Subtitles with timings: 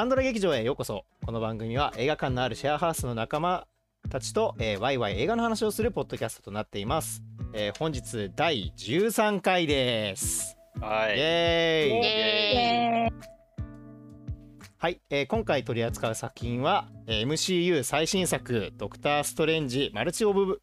[0.00, 1.04] パンドラ劇場へようこそ。
[1.26, 3.66] この番組は映画館のあるシェアハウスの仲間
[4.08, 7.22] たちと、えー、ワイワイ映画の話をするポッドキャストとなっています、
[7.52, 10.56] えー本日第13回です。
[10.78, 11.16] イはい。
[11.18, 13.20] エーイ。
[14.78, 20.62] はい、えー今回取り扱う作品は、えー MCU 最新作「ドクター・ストレンジマルチ・オブ・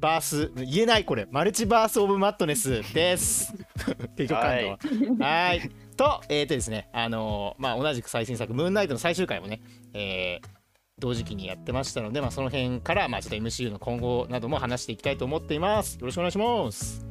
[0.00, 1.28] バース」言えないこれ。
[1.30, 3.52] マルチバース・オブ・マットネスです。
[4.16, 9.60] 結局感度ははいとえー、とですねあのーまあ同じく最新作「ムーンナイト」の最終回もね、
[9.92, 10.48] えー
[11.00, 17.06] 同時期にやってましたので、まあ、その辺から、まあ、ちょっと MCU の今後なども話していきたいと思っていますよろしくお願いします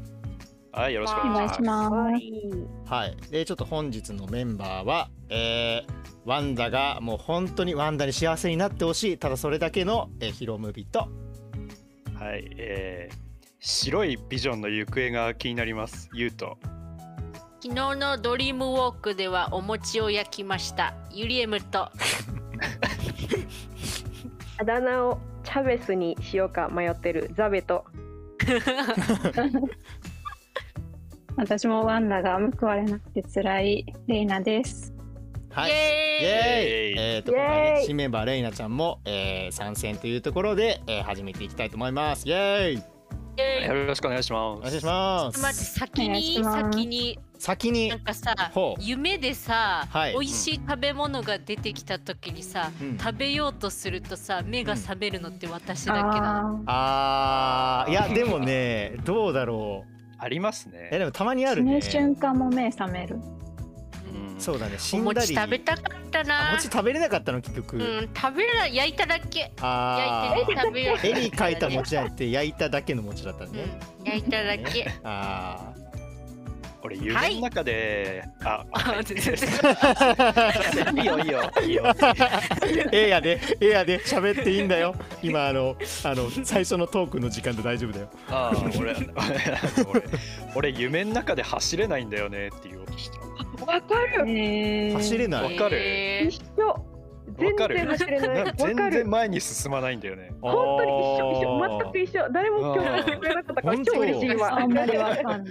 [0.74, 1.90] はい、よろしくおお願いします。
[1.90, 2.94] ます。
[2.94, 13.16] はい、でちょっと本日のメンバーは、えーワンダがもう本当にワンダに幸せになってほしいただそれだけの、えーヒロムビとはい、えー、
[13.60, 16.10] 白いビジョンの行方が気になります。
[16.14, 16.58] ゆうと。
[17.68, 20.94] 昨日のドリームウォークではお餅を焼きました。
[21.12, 21.90] ユリエムと。
[24.58, 27.30] あだ名をチャベスにしようか迷ってる。
[27.34, 27.84] ザベと。
[31.36, 33.86] 私もワンダが報われなくて辛い。
[34.08, 34.94] レイナです。
[35.50, 35.72] はい。
[35.72, 35.76] イイ。
[35.76, 35.82] エー
[36.24, 36.24] イ。
[36.24, 37.44] エえーとイエーイ。
[37.44, 42.26] 今回ね新メンバーレイナちゃんも、えー参戦というところで、えー始めていきたいと思います。
[42.30, 42.97] イエーイ
[43.38, 44.80] よろしくお願いしまお願いす。
[44.80, 48.34] しまちょっと待っ先に先に先になんかさ
[48.80, 50.14] 夢でさ、はい。
[50.14, 52.98] 美味しい食べ物が出てきた時にさ、うん。
[52.98, 57.92] 食べようとするとさ目が覚めるのって私だけなの、ああー。
[57.92, 59.94] いやでもねどうだろう。
[60.20, 60.90] ありますね。
[60.92, 61.80] えでもたまにああ、るね。
[61.80, 63.20] 瞬間も目覚める。
[64.38, 64.42] うん。
[64.42, 64.76] そうだね。
[64.78, 65.18] 死おんだり。
[65.20, 69.52] 餅食べたかったあな餅食べれなかったの結局、うん食べれない焼いただけ。
[69.62, 70.98] あ焼いてね食べよう。
[70.98, 73.52] ー絵に描いた餅じゃなくて焼いただけの餅だったね、
[74.00, 74.06] うん。
[74.06, 74.92] 焼いただけ。
[75.04, 75.74] あ
[76.84, 79.36] 俺、夢の中で、あ、あ全然。
[80.96, 81.84] いいよ、いいよ、いいよ。
[81.86, 84.00] ーええやでええやで。
[84.00, 84.96] 喋っていいんだよ。
[85.24, 88.10] 今あのあの最初のトークの時間で大丈夫だよ。
[88.30, 88.96] あー、俺、
[89.90, 90.04] 俺、
[90.56, 92.77] 俺、夢の中で走れないんだよねって言おう。
[93.66, 94.26] わかる。
[94.28, 95.54] え走れない。
[95.54, 95.78] わかる。
[95.78, 96.86] えー一緒。
[97.38, 97.76] 全わかる。
[97.76, 98.30] 然走れない。
[98.30, 99.06] わか全然る。
[99.06, 100.34] 前に進まないんだよね。
[100.42, 101.80] 本当に一緒一緒。
[101.82, 102.30] 全く一緒。
[102.32, 104.68] 誰も共感してくれなかったから本当超嬉しいわ。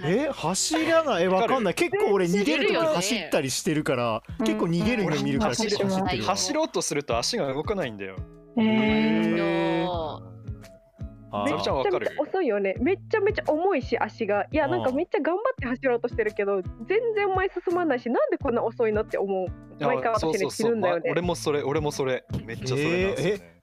[0.05, 1.23] え走らない。
[1.23, 1.73] えわかんない。
[1.73, 4.45] 結構俺逃げるとき走ったりしてるからうん。
[4.45, 8.15] 結構逃げる夢見るから走ってるわ走ろうとすると足が動かないんだよ。
[8.57, 10.36] えー、のあー
[11.45, 12.75] めっちゃめちゃ遅いよね。
[12.79, 14.45] めっちゃめちゃ重いし足が。
[14.51, 19.47] いやなんかめっちゃ頑張って走ろうとしてるけど全然前進まないしなんでこんな遅いのって思う。
[19.79, 21.01] 毎回私ね死ぬんだよね。
[21.05, 23.57] ま俺もそれ、俺もそれ、めっちゃそれなんですよね。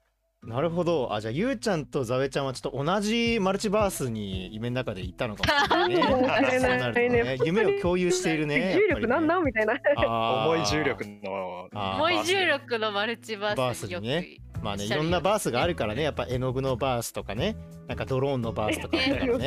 [0.45, 1.11] なるほど。
[1.11, 7.09] あじゃあゆうちゃんとざべちゃんはちょっと同じマルチバースに夢の中で行ったのかもしれないね。
[7.09, 7.37] ね。
[7.43, 9.73] 夢を共有しているね 重力なんなんみたいな。
[9.97, 17.55] 重い重力の重い重力のマルチバースによくまあねいろんなバースがあるからねやっぱ絵の具のバースとかね
[17.87, 19.37] なんかドローンのバースとかね う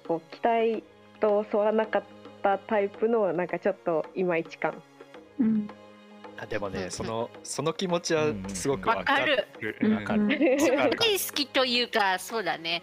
[0.06, 0.84] うこう期待
[1.20, 2.04] と沿わなかっ
[2.42, 4.82] たタイプのなんかちょっといまいち感
[5.40, 5.70] うん。
[6.42, 9.48] あでもね、そのその気持ちはすごくわかる。
[9.82, 9.96] うん。
[9.96, 10.24] わかる。
[10.24, 10.30] うん。
[10.76, 10.98] わかる。
[10.98, 12.82] 大好きというかそうだね。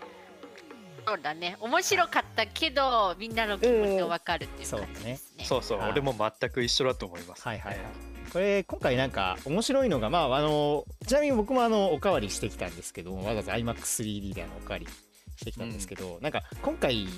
[1.05, 1.57] そうだね。
[1.59, 7.43] 面白かったけどみんなの気持ちを分かるっていう感じですね、そうそう、はい俺も全く一緒だと思います。
[7.43, 7.85] はいはいはい。
[8.33, 14.87] これ今回なんか面白いのがまああのちなみに僕もあのおかわりしてきたんですけどわざわざ iMac3D であのおかわり
[15.35, 17.09] してきたんですけど、なんか今回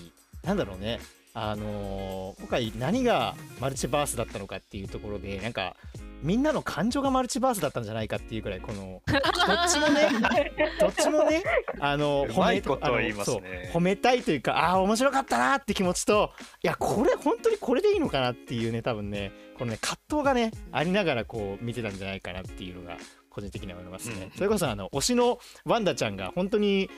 [0.43, 1.01] なんだろうね
[1.35, 5.77] あのー今回何がマルチバースだったのかっていうところでなんか
[6.23, 11.43] みんなの感情がマルチバースだったんじゃないかっていうくらいこの どっちもねどっちもね
[11.79, 13.71] あのうまいことあの言いますね。
[13.73, 16.33] そう褒めたいというかああー面白かったなって気持ちと
[16.63, 22.97] いやこれ本当にこれでいいのかなっていうね多分ねこのね葛藤がねありながらこう見てたんじゃないかなっていうのが
[23.31, 24.37] 個人的には思いますね、うん。
[24.37, 26.91] それこそあの推しのワンダちゃんが本当に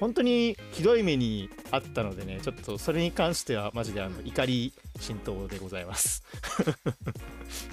[0.00, 6.24] 本当にひどい目にあったのでねちょっとそれに関してはマジであの怒り浸透でございます、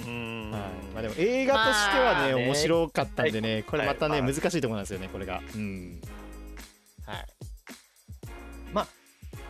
[0.05, 0.51] うん。
[0.51, 0.61] はい。
[0.93, 2.45] まあ、でも映画としてはね,、まあね。
[2.45, 4.33] 面白かったんでねこれまたね、はい。
[4.33, 5.41] 難しいところなんですよねこれが。
[5.55, 6.01] うん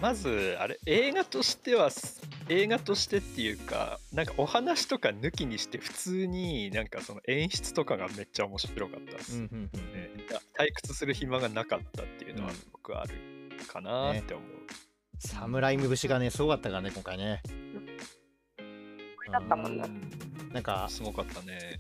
[0.02, 10.08] まずあれ映画としてはす映画としてっていうかなんかお話とか抜きにして普通になんかその演出とかがめっちゃ面白かったです、うんうんうんね
[10.58, 12.56] 退屈する暇がなかったっていうのはうん。
[12.74, 13.14] 僕はある
[13.68, 14.48] かなって思う、
[15.20, 17.42] サムライム節がねすごかったからね今回ね。
[19.32, 19.84] だったもんね。
[19.86, 20.54] うん。
[20.54, 21.80] なんかすごかったね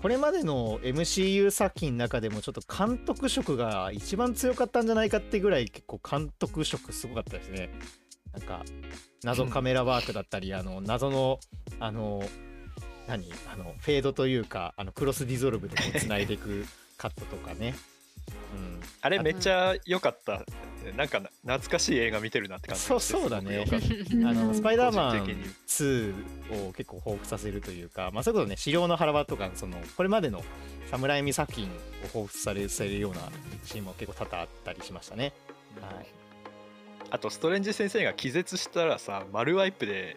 [0.00, 7.70] これまでの MCU 作品の中でもちょっと監督色が一番強かったんじゃないかってぐらい結構監督色すごかったですね。
[8.32, 8.64] なんか
[9.24, 11.40] 謎カメラワークだったり、あの謎の
[11.80, 12.22] あの
[13.08, 13.32] 何？
[13.52, 16.64] あのフェードというかあのクロスディゾルブでつないでいく
[16.96, 17.74] カットとかね。
[18.54, 20.44] うん、あれめっちゃ良かった、
[20.96, 23.64] なんかな懐かしい映画見てるなって感じそうそうだね。
[24.24, 30.42] あのスパイダーマン個人的に2を結構彷彿させるというか、まあ、それこそね、資料の腹場とか、そのこれまでの
[30.90, 31.68] 侍見作品
[32.14, 33.20] を彷彿されされるような
[33.64, 35.32] シーンも結構多々あったりしましたね。
[35.80, 36.06] たはい、
[37.10, 40.16] あとストレンジ先生が気絶したらさ丸ワイプで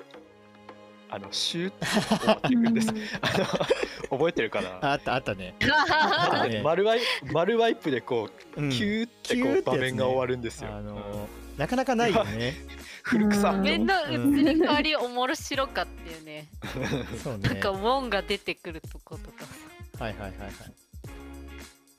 [1.13, 2.87] あのシューッとっていくんです。
[3.21, 4.69] あの覚えてるかな？
[4.81, 5.55] ああったあったね。
[6.63, 7.01] 丸ワイ
[7.33, 8.69] 丸ワイプでこう、うん。
[8.69, 10.73] キューってこう場面が終わるんですよ。
[10.73, 11.01] あのうん。
[11.57, 12.55] なかなかないよね。
[13.03, 13.45] 古臭。
[13.49, 13.61] っうん。
[13.61, 14.39] 目のうん。
[14.39, 16.47] 移り変わり面白かったよね。
[17.21, 17.49] そうね。
[17.49, 19.43] なんかウォンが出てくるとことか
[19.97, 20.03] さ。
[20.03, 20.13] はい。
[20.13, 20.21] はい。
[20.21, 20.39] はい。
[20.39, 20.51] はい。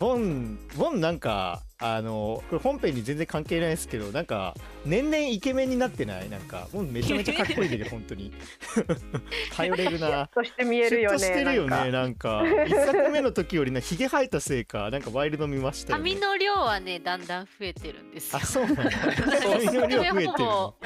[0.03, 6.29] ボン、ボンなんか、あの、これ本編に全然関係ないですけど、なんか、年々イケメンになってない？
[6.29, 8.33] なんか、ボンめちゃめちゃかっこいいんだけど、 本当に。
[9.55, 10.29] 頼れるな。
[10.35, 12.43] そして見えるよねしてるよね、なんか。
[12.67, 16.11] 一作目の時よりな、ひげ生えたせいか、なんかワイルド見ましたよ、ね。
[16.11, 18.45] 髪の量はね、だんだん増えてるんですよあ、。
[18.45, 18.83] そうなんだ。
[18.91, 20.27] 髪の量増えてる。
[20.27, 20.83] もう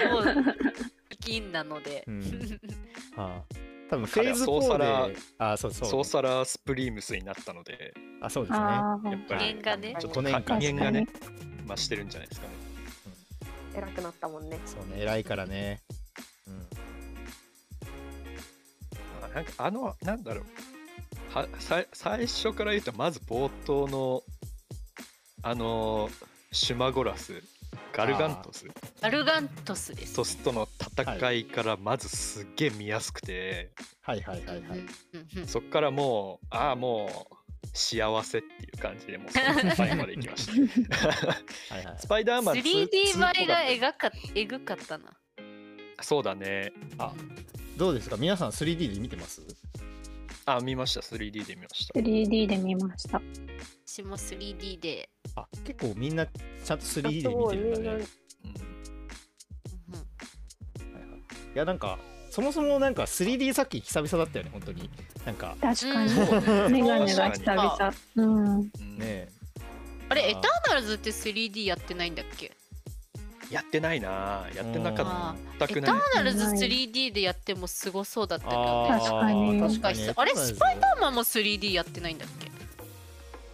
[1.21, 2.05] 金なので。
[2.07, 2.61] うん
[3.17, 3.55] はあ、
[3.89, 5.89] 多分フェーズ彼はソーサラ4で、あ、そうそう。
[5.89, 8.59] ソーサラースプリームスになったのであ、そうですね。
[8.59, 11.37] やっぱり人間がねちょっと五年間加減がね確
[11.69, 12.55] 増してるんじゃないですかね。
[13.75, 15.83] 偉くなったもんねそうね、偉いからね。
[16.47, 16.67] うん。
[19.25, 20.45] あなんかあのなんだろう
[21.37, 24.23] はさ最初から言うとまず冒頭の
[25.43, 26.09] あの
[26.53, 27.43] シュマゴラス
[27.93, 28.67] ガルガントス
[29.03, 30.67] アルガントスです、トスとの
[30.97, 33.73] 戦いからまずすっげえ見やすくて、
[34.03, 34.63] はいはいはいはい。
[34.63, 37.37] うんうんうんそっからもうああもう
[37.73, 40.47] 幸せっていう感じでもう最後まで行きまし
[40.89, 40.97] た。
[41.75, 45.17] はいはいスパイダーマン 3D 映えが描えがかえぐかったな。
[46.01, 47.13] そうだねあ
[47.77, 48.17] どうですか？
[48.17, 49.43] 皆さん 3D で見てます？
[50.47, 53.21] あ見ました 3D で見ました 3D で見ました。
[53.85, 55.09] 私も 3D で。
[55.35, 58.05] あ結構みんなちゃんと 3D で見てるんだね。
[61.57, 61.99] やなんか
[62.31, 64.91] そもそもなんか 3D 作品久々だったよね本当に。
[65.25, 65.57] なんか。
[65.61, 66.13] 確かに。
[66.13, 67.95] うんメガネが久々。
[68.17, 68.47] うん。
[68.59, 68.99] うん。
[68.99, 69.29] ね
[70.09, 70.29] あれ、あー。
[70.31, 72.53] エターナルズって 3D やってないんだっけ？
[73.51, 74.45] やってないな。
[74.55, 78.89] やってなかあったくエタないーナルズない 3D でやってもすごそうだったけど。
[78.89, 79.61] 確かに。
[79.61, 80.13] 確かに。
[80.17, 82.51] あれ、スパイダーマンも 3D やってないんだっけ？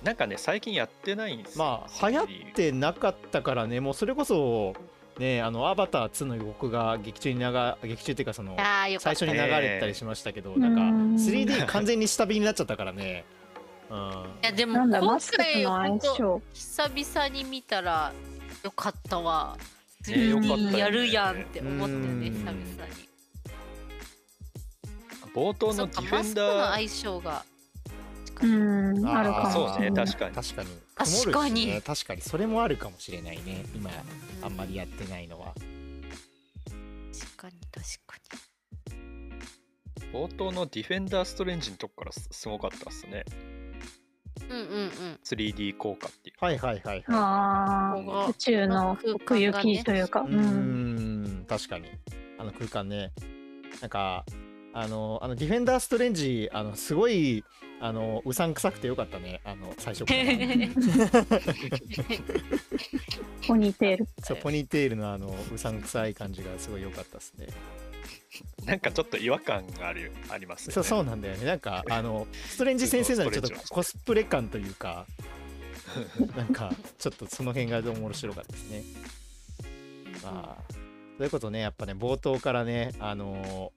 [0.02, 1.64] なんかね最近やってないんですよ。
[1.64, 3.80] まあ流行ってなかったからね。
[3.80, 4.74] もうそれこそ
[5.18, 8.56] ねあのアバター2の予告が劇中に流劇中っていうかその。
[8.56, 13.24] 最初に流れたりしましたけどなんかうん 3D 完全に下火になっちゃったからね
[13.90, 13.98] うん
[14.42, 16.42] いや、でも今マスクと回、の本当相性。
[16.54, 18.12] 久々に見たら
[18.64, 19.58] よかったわ。
[20.08, 23.12] ねよかったよ 3D ねやるやんって思ったよね、うん久々に。
[25.34, 27.44] 冒頭のディフェマスクのンダー相性が。
[28.42, 30.06] うん、あるかもそうねしれない。
[30.06, 30.34] 確かに。
[30.34, 30.68] 確かに。
[30.96, 31.66] 確かに。
[31.66, 31.80] ね。
[31.80, 33.64] 確かにそれもあるかもしれないね。
[33.74, 33.90] 今
[34.42, 35.54] あんまりやってないのは。
[37.12, 38.12] 確かに確か
[40.12, 43.24] 冒頭のディフェンダーストレンジのとこからすすごかったっすね。
[44.38, 44.46] に。
[44.50, 44.90] うんうんうん。
[45.24, 46.36] 3D 効果っていう。
[46.44, 47.04] はいはいはいはい。
[47.08, 50.20] ああ、宇宙の奥行きというか。
[50.20, 51.24] うーうん。
[51.42, 51.88] ん確かに。
[52.38, 53.12] あの空間ね。
[53.80, 54.24] なんか
[54.74, 57.44] あのあのディフェンダーストレンジあのすごい
[57.84, 59.40] あのうさんくさくてよかったね。
[59.44, 60.22] あの最初から。
[63.48, 64.06] ポニーテール。
[64.22, 67.48] そうポニーテールのあのうさんくさい感じがすごい良かったですね。
[68.64, 70.74] なんかちょっと違和感があるありますよね。
[70.74, 71.44] そうそうなんだよね。
[71.44, 75.06] なんかあのストレンジ先生ならちょっとコスプレ感というか。
[76.36, 78.84] なんかちょっとその辺が面白かったですね。
[80.22, 80.76] まあそ
[81.20, 83.72] ういうことねやっぱね冒頭からねあの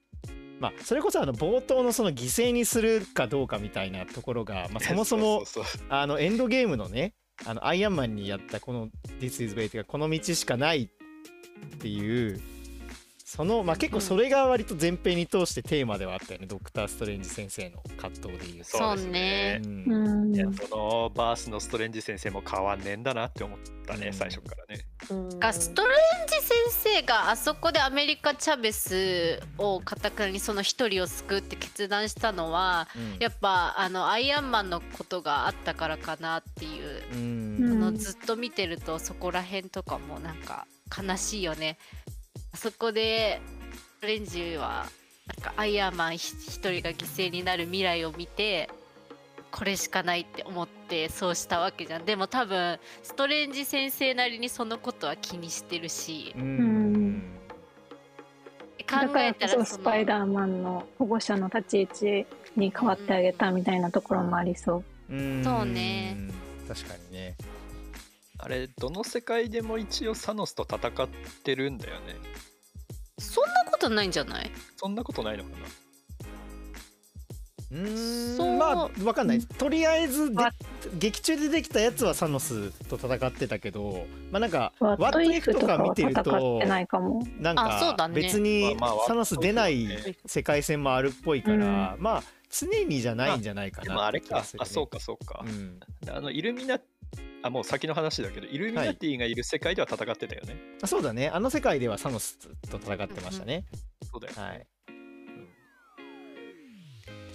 [0.60, 5.44] まあそれこそあの冒頭のその犠牲にするかどうかみたいなところが、まあ、 そもそも
[5.88, 8.88] あのエンドゲームのねあのアイアンマンにやったこの
[9.20, 12.40] 「This is way」というかこの道しかないっていう
[13.36, 18.78] そのまあ結構それが割と前編に通してテーマではあったよね、ドクター・ストレンジ先生の葛藤でいうと。
[18.78, 19.60] そうですね。
[19.62, 19.68] う。
[19.68, 19.84] ん。
[19.84, 20.34] うん。
[20.34, 24.12] いやそのバースのストレンジ先生も変わんねえんだなって思ったね、うん。
[24.14, 24.86] 最初からね。
[25.10, 25.38] うん。
[25.38, 33.18] がストレンジ先生があそこでアメリカ・チャベスをかたくなにその一人を救うって決断したのはうん。
[33.20, 37.56] やっぱあのアイアンマンのことがあったからかなっていう、うん。
[37.60, 37.72] うん。
[37.84, 40.66] あのずっと見てるとそこら辺とかもなんか
[40.96, 41.76] 悲しいよね。
[42.56, 43.38] あそこで
[43.98, 44.86] ストレンジは
[45.26, 48.70] なんかアイアンマンひ一人が犠牲になる未来を見て
[49.50, 52.04] これしかないって思ってそうしたわけじゃん。
[52.04, 56.34] でも多分ストレンジ先生なりにそのことは気にしてるし。
[56.36, 56.42] うん。
[56.42, 57.22] うん
[58.88, 61.84] 考だからえたらそのパイダーマンの保護者の立ち位
[62.22, 65.12] 置に変わってあげたみたいなところもありそう。
[65.12, 65.44] うん。
[65.44, 66.16] そうね。
[66.68, 67.36] 確かにね。
[68.38, 71.08] あれ、どの世界でも一応サノスと戦っ
[71.42, 72.14] てるんだよね。
[73.18, 74.50] そんなことないんじゃない？
[74.76, 75.56] そんなことないのかな？
[77.72, 78.36] うーん。
[78.36, 78.56] そう。
[78.56, 79.40] まあわかんない。
[79.40, 80.32] とりあえず
[80.98, 87.26] 劇中でできたやつはサノスと戦ってたけどまあなんかワットイフとかは見てる戦っとてないかも。
[87.38, 88.14] なんかあそうだね。
[88.14, 89.88] 別にサノス出ない
[90.26, 94.62] 世界線もあるっぽいから、まあ常にじゃないんじゃないかなでもあれかって気がす、るね。
[94.62, 95.44] あ、そうかそうか。
[95.44, 95.80] うん。
[96.08, 96.78] あの、イルミナ、
[97.42, 100.56] あ、もう先の話だけど、イルミナティがいる世界では戦ってたよね。
[100.82, 101.28] あそうだね。
[101.28, 103.64] あの世界ではサノスと戦ってましたね、
[104.10, 104.42] そうだよね。
[104.42, 104.66] はい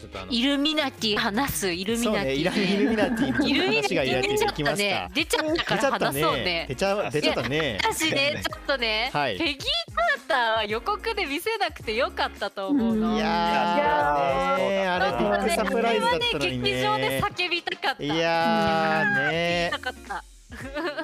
[0.01, 6.65] ちょっとあのイルミナティ話すイルミナティねイルミナティイルミナテ話がイラティィ出ちゃっできますかたね出ちゃったから話そうね。
[6.69, 7.79] 出ちゃ出ちゃったね。
[7.83, 9.37] 私ねちょっとね、はい。
[9.37, 13.09] ペギー・カーターは予告で見せなくてよかったと思うの。
[13.09, 14.57] うんいやー。
[14.57, 18.03] ねあれビッグサプライズだったのにあれはね劇場でね叫びたかった。
[18.03, 20.23] いやーね言いたかった。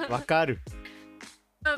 [0.09, 0.59] わかる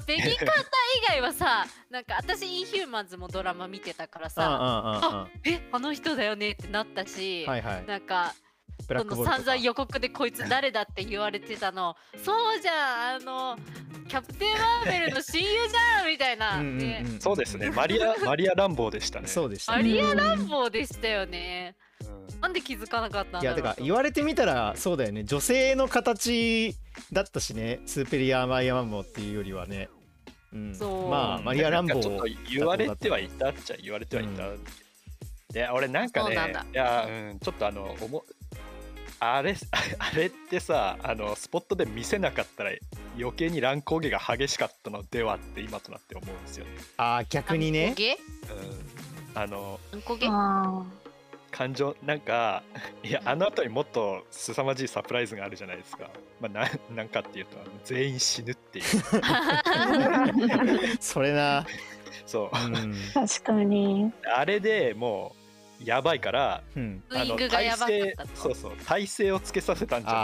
[0.05, 0.61] ペギー・カーター以
[1.09, 7.85] 外はさ、なんか私インヒューマンズもドラマ見てたからさ、うんうんえあの人だよねってなったし、はいはい。
[7.85, 8.33] なんか
[8.87, 13.57] その散々予告でこいつ誰だって言われてたのそうじゃんあの
[14.07, 17.19] キャプテン・マーベルの親友じゃんみたいな、うんうんねうん。
[17.19, 17.69] そうですね。
[17.69, 19.27] マリア、マリア・ランボーでしたね。
[19.27, 21.75] そうでしたマねリア・ランボーでしたよね。
[21.83, 21.88] うん
[22.41, 25.23] なんで気づかなかったんいやだろうてか言われてみたらそうだよね。
[25.23, 26.75] 女性の形
[27.11, 27.81] だったしね。
[27.85, 29.89] スーペリア・マイアマンボっていうよりはね、
[30.53, 31.09] うん、そう。
[31.09, 34.47] まあマリア・ランボなんかちょっとー言われてはいたっちゃ言われてはいた。
[34.47, 34.59] う
[35.51, 36.65] で、俺なんかね、そうなんだ。
[36.71, 38.23] いや、うん、ちょっとあの、おも
[39.19, 39.55] あれ、
[39.99, 42.71] あれってさ、あの、スポットで見せなかったら
[43.17, 46.65] 余計に乱高下が激しかったのではって今となって思うんですよ。
[46.65, 46.71] ね。
[46.97, 47.93] あー逆にね。
[47.97, 48.17] ゲ
[49.33, 50.83] うん、あの、うんこゲあ
[51.51, 52.63] 感情なんか
[53.03, 58.85] いやあの後にもっと凄まじいサプライズがあるじゃないですか、まあ、ななんかっていうと全員死ぬっていう。
[60.99, 61.65] それな、
[62.25, 62.57] そう。
[62.57, 62.95] うん。
[63.13, 64.11] 確かに。
[64.35, 65.38] あれでもう
[65.83, 68.29] やばいからうん、ウイングがやばかったと。
[68.35, 70.19] そうそう体勢をつけさせたんじゃな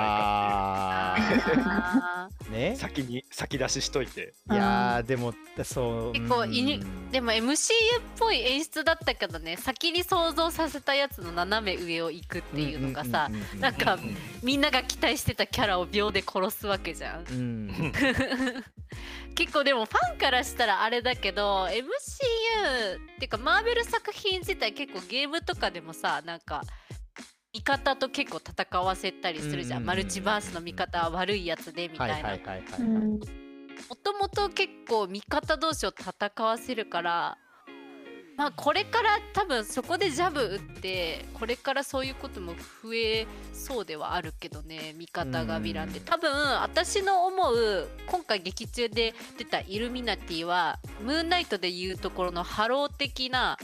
[1.17, 2.29] いか。
[2.45, 4.33] っていう先に先出ししといて。
[4.51, 5.33] いやーでも
[5.63, 6.53] そう結構うん。
[6.53, 13.97] 犬ーでも MCU っぽい演出だったけどね先に想像させたやつの斜め上を行くっていうのがさ、なんか
[14.43, 17.25] みんなが期待してたキャラを秒で殺すわけじゃん。
[17.29, 17.93] うん。
[19.35, 21.75] 結構でもファンからしたらあれだけど MCU っ
[23.19, 26.63] ていうかマーベル作品自体結構ゲームとかでもさなんか
[27.53, 32.99] 味方と結構戦わせたりするじゃん,、マルチバースの味方は悪いやつでみはいたいな
[33.89, 37.37] もともと結構味方同士を戦わせるから
[38.37, 45.99] まあこれから多分そこでジャブ打ってこれからそういうことも増えそうではあるけどね味方がヴィランで。
[45.99, 46.05] うん。
[46.05, 53.57] 多分私の思う今回劇中で出たイルミナティはムーンナイトでいうところのハロー的な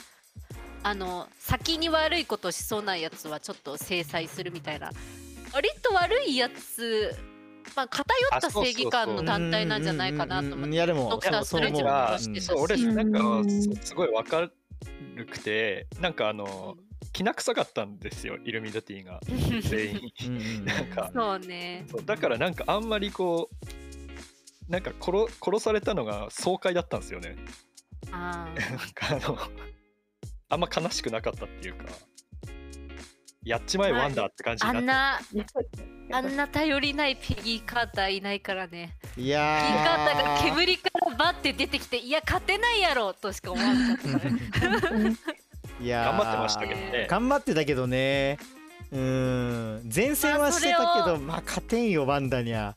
[0.84, 4.92] あの先に悪いことをしそうなやつはちょっと制裁するみたいな。
[5.54, 7.14] 割と悪いやつ
[7.76, 8.06] まあ偏
[8.38, 12.42] った正義感の団体なんじゃないかなと思っていやでもドクターストレンジもしてたし。
[12.42, 13.50] そう俺なんかうん。
[13.50, 14.52] すすごいわかる
[15.16, 16.78] るくてなんかあの
[17.14, 19.20] きな臭かったんですよイルミナティが。
[19.62, 20.66] 全員。
[20.66, 21.86] なんかそうね。
[21.92, 27.36] そうだからなんかあんまりこうなんか殺殺されたのが爽快だったんですよね。
[28.12, 29.38] あ なんかあの
[30.52, 31.86] あんま悲しくなかったっていうか
[33.44, 35.40] やっちまえワンダーって感じーあになってん
[36.10, 38.98] な あんな頼りないペギー・カーターいないからね。
[39.16, 44.12] いペギー・やカーターが煙からバッて出てきていや勝てないやろとしか思わなかっ
[44.52, 45.18] たからー
[45.80, 46.06] いやー。
[46.06, 47.08] 頑張ってましたけどね。
[47.10, 48.38] 頑張ってたけどね。
[48.92, 49.90] うーん。
[49.94, 52.76] 前線はしてたけどまあそれをまあ勝てんよワンダにゃ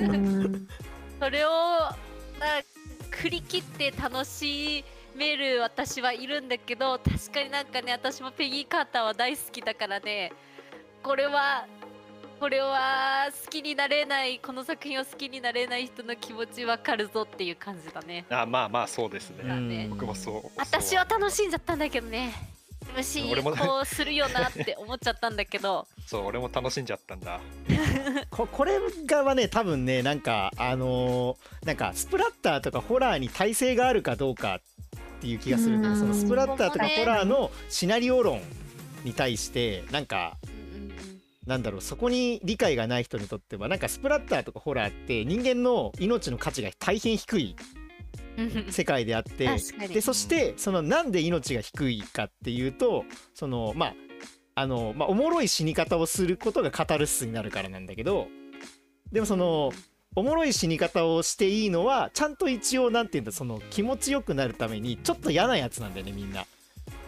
[0.00, 0.68] うん。
[1.18, 1.96] それをな
[3.10, 4.84] 振り切って楽し
[5.16, 10.32] める私はいるんだけど確かになんかね私もペギー・カーターは大好きだからね
[11.02, 11.66] これは
[12.38, 18.26] これは好きになれないこの作品を好きになれない人の気持ちわかるぞっていう感じだね。
[18.28, 19.86] あまあまあそうですね、だね。
[19.88, 22.34] 僕もそう私は楽しんじゃったんだけどね。
[22.94, 25.86] 虫こうするよなって思っちゃったんだけど。
[26.06, 27.40] そうそう俺も楽しんじゃったんだ。
[28.30, 34.60] ここれがはね多分ねなんかあのーなんかスプラッターとかホラーに耐性があるかどうか
[35.16, 36.00] っていう気がするんだようん。
[36.00, 38.40] そのスプラッターとかホラーのシナリオ論
[39.04, 40.36] に対してなんか
[41.46, 47.56] なんだろうそこに理解がない人にとってはなんかスプラッターとかホラーって人間の命の価値が大変低い
[48.70, 49.48] 世界であって
[49.88, 53.04] でそしてそのなんで命が低いかっていうと
[53.34, 53.94] そのまあ
[54.56, 58.28] あの、まあ、おもろい死に方をすることがカタルシスになるからなんだけど
[59.12, 59.72] でもその
[60.16, 66.46] おもろい死に方をしていいのはちゃんと一応なんていうんだその気持ちよくなるためにちょっと嫌なやつなんだよねみんな。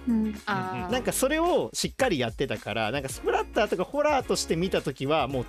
[0.07, 5.47] うんなんかそれをしっかりやってたからなんかスプラッターとかホラーとして見た時はもう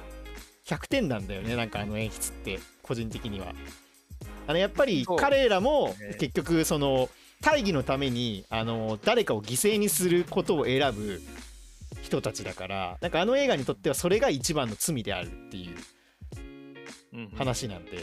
[0.66, 3.54] 100点なんだよねなんかあの演出って個人的には。
[4.48, 7.10] あのやっぱり彼らもね結局その
[7.42, 11.22] 大義のためにあの誰かを犠牲にすることを選ぶ
[12.02, 15.76] 人たちだからなんかあの映画にとってはそれが一番の罪であるっていう
[17.36, 18.00] 話なんで、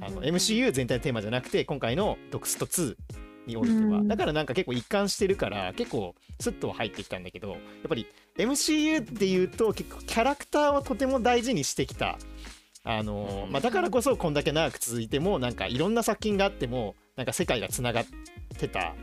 [0.00, 2.96] あの MCU 全体のテーマじゃなくて今回の「ドクスト2」
[3.46, 12.18] においては、うんだからなんか結構一貫してるから結構スッとは入ってきたんだけどやっぱり MCU っていうと結構キャラクターをとても大事にしてきた。
[12.88, 18.06] あのーまあ、だからこそこんだけ長く続いてもなんかいろんな作品があってもなんか世界がつながっ
[18.56, 18.94] てた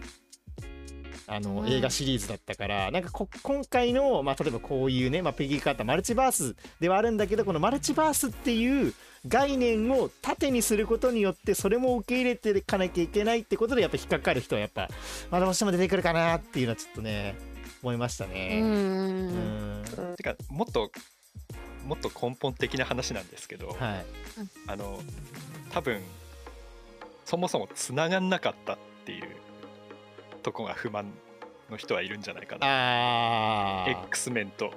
[1.27, 1.69] あの、うん。
[1.69, 8.93] 映画シリーズだったからなんかこ今回の、まあ、例えばこういうね、まあ、ペギー・カーターマルチバースではあるんだけどこのマルチバースっていう
[9.27, 14.89] 概念を縦にすることによってそれも受け入れていかなきゃいけないってことでやっぱ引っかかる人はやっぱ、
[15.31, 17.35] まあ、どうしても出てくるかなっていうのはちょっとね
[17.81, 18.61] 思いましたうね。
[18.61, 18.63] ん。
[18.65, 20.15] うん。
[20.15, 20.91] てかもっと
[21.85, 24.05] もっと根本的な話なんですけど、はい、
[24.67, 25.01] あの
[25.71, 26.01] 多分
[27.25, 29.27] そもそもつながんなかったっていう
[30.43, 31.11] とこが不満
[31.69, 32.67] の人はいるんじゃないかな。
[33.83, 34.05] あー。
[34.07, 34.71] X メンと。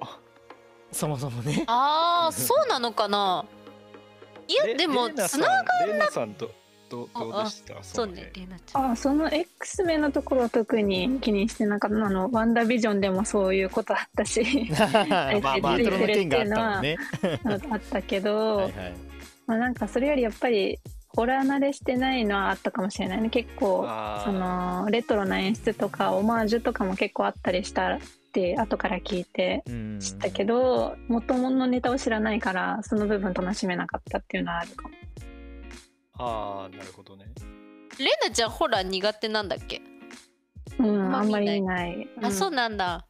[0.92, 1.64] そもそもね。
[1.66, 3.44] ああそうなのかな。
[4.48, 5.48] いやレでもつな
[5.84, 6.52] レーナさんど
[6.88, 7.82] どあどうでした？
[7.82, 8.32] そうね
[8.74, 11.96] あその X 名のところは特に気にしてなかった。
[11.96, 16.96] あのワンダービジョンでもそういうことあったし まあまあトロの件があったもんね。
[17.72, 18.94] あったけど、はいはい。
[19.48, 20.78] まあ、なんかそれよりやっぱり
[21.16, 23.30] ホラー慣れしてないのはあったかもしれないね。
[23.30, 23.88] 結構
[24.24, 27.98] そのレトロな演出とかオマージュとかも結構あったりしたっ
[28.32, 29.98] て後から聞いてうん。
[29.98, 34.94] 知ったけど元々のネタを知らないからその部分楽しめなかったっていうのはあるかも。
[36.18, 37.24] あーなるほどね。
[37.98, 39.80] レイナちゃんホラー苦手なんだっけ？
[40.78, 42.08] うん、まああんまり見ない。
[42.22, 43.06] あそうなんだ。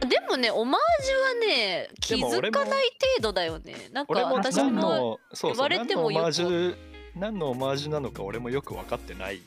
[0.00, 2.84] でもねオマージュはね気づかない
[3.16, 3.74] 程度だよね。
[3.92, 6.76] なんか私何も言われても何のオマージよュ
[7.18, 9.40] 何のオマージュなのか俺もよく分かってない。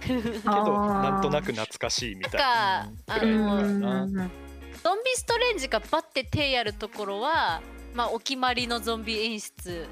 [0.00, 0.20] けど
[0.52, 2.38] なんとなく懐かしいみたいな。
[2.38, 3.36] かあうん。
[3.40, 4.12] のうん。
[4.14, 4.30] な
[4.82, 7.60] ゾンビストレンジがバッて手やるところは
[7.94, 9.86] まあお決まりのゾンビ演出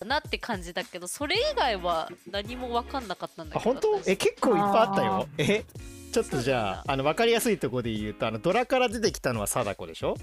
[0.00, 3.92] だなって感じだけどそれ以外は何も分かんなかったんだけどあ本当？
[4.02, 4.10] 私。
[4.12, 5.28] え結構いっぱいあったよ。
[5.38, 5.64] え
[6.12, 10.14] ちょっとじゃああの分かりやすいところで言うとあのドラから出てきたのは貞子でしょ？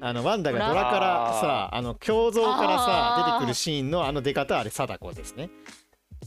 [0.00, 5.50] あのワンダがドラからさあの胸像からさ出てくるシーンのあの出方はあれ貞子ですね。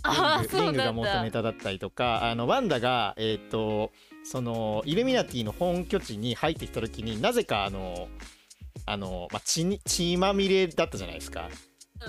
[0.03, 3.91] ああリングリングが元ネタだったりとかあのワンダがえっ、と
[4.23, 8.07] そのイルミナティの本拠地に入ってきた時になぜかあの
[8.85, 11.49] あの、まあ、血に血まみれだったじゃないですか。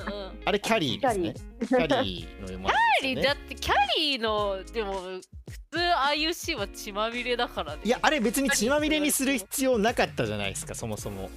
[0.06, 0.32] うんうん。
[0.44, 1.34] あれキャリーですね。
[1.68, 2.40] キャリー。
[2.40, 5.22] の読まれキャリーだってキャリーのでも普
[5.70, 7.82] 通ああいうシーンは血まみれだからね。
[7.84, 11.30] いやあれ別に血まみれにする必要なかったじゃないですかそもそも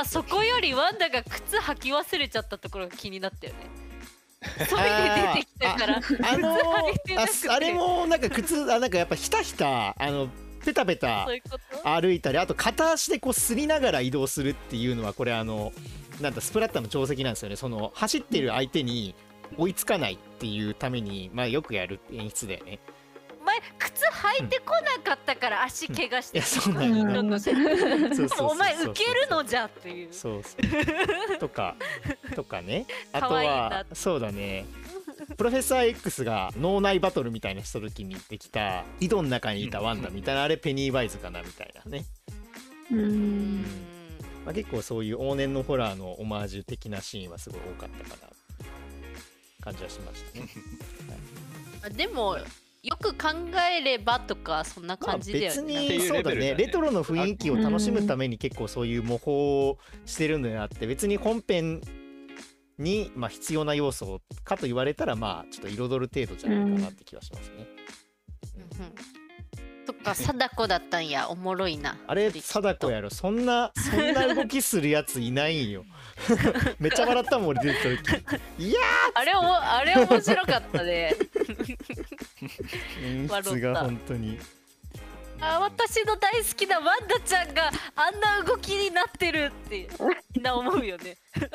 [0.00, 3.58] まあ、そこよりワンダが靴履き忘れちゃったところが気になったよね。
[4.66, 4.88] それで
[5.34, 5.96] 出てきたから。
[5.96, 7.48] あの靴履いてなくて。
[7.50, 10.30] ああれもなんか靴あなんかやっぱひたひたあの
[10.64, 11.28] ペタペタ
[11.84, 15.70] 歩いたりあと片足でこう擦りながら移動するっていうのはこれあの
[16.18, 17.56] なんだスプラッターの定石なんですよね。
[17.56, 19.14] その走っている相手に
[19.58, 22.78] 追いつかないっていうためにまあよくやる演出だよね。
[22.86, 22.99] お
[23.50, 24.04] 前靴
[24.40, 27.30] 履いてこなかったから足怪我していやそうなんようん。
[27.30, 28.48] だとしてそうそうそうそう。
[28.50, 30.12] お前受けるのじゃっていう。
[30.12, 30.56] そうそ
[31.34, 31.38] う。
[31.38, 31.76] とか
[32.34, 32.86] とかね。
[33.12, 34.66] あと可愛いなはそうだね。
[35.36, 42.06] プロフェッサー X が脳内バトルみたいなした時にできた井戸の中にいたワンダみたいなあれペニーバイズかなみたいなね、
[42.90, 43.62] ううんん。
[44.46, 48.30] まあ、結構そういう往年のホラーのオマージュ的なシーンはすごい多かったかな。
[49.60, 50.48] 感じはしましたね。
[51.84, 52.38] あでも
[52.82, 53.28] よく考
[53.78, 56.66] えればとかそんなまあ感じだよ別ね、にそうだねレベルだね。
[56.66, 61.82] レトロの雰囲気を楽しむために結構そういう模倣をしてるのであって別に本編
[62.78, 67.66] にまあ必要な要素かと言われたらまあちょっと彩る程度じゃないかなって気はしますね。
[68.56, 68.94] うんうん。
[69.86, 71.28] そっか貞子だったんや。
[71.28, 71.98] おもろいな。
[72.06, 73.10] あれ貞子やろ。
[73.10, 75.84] そんなそんな動きするやついないんよ。
[76.78, 78.40] めっちゃ笑ったもん俺出てきた時。
[78.58, 78.80] いや
[79.14, 81.76] あれおもあれ面白かったねー
[83.04, 83.54] 演笑った。
[83.54, 84.38] 出が本当に。
[85.40, 89.88] あ私の大好きなワンダちゃんがあんな動きになってるって
[90.34, 91.16] みんな思うよね。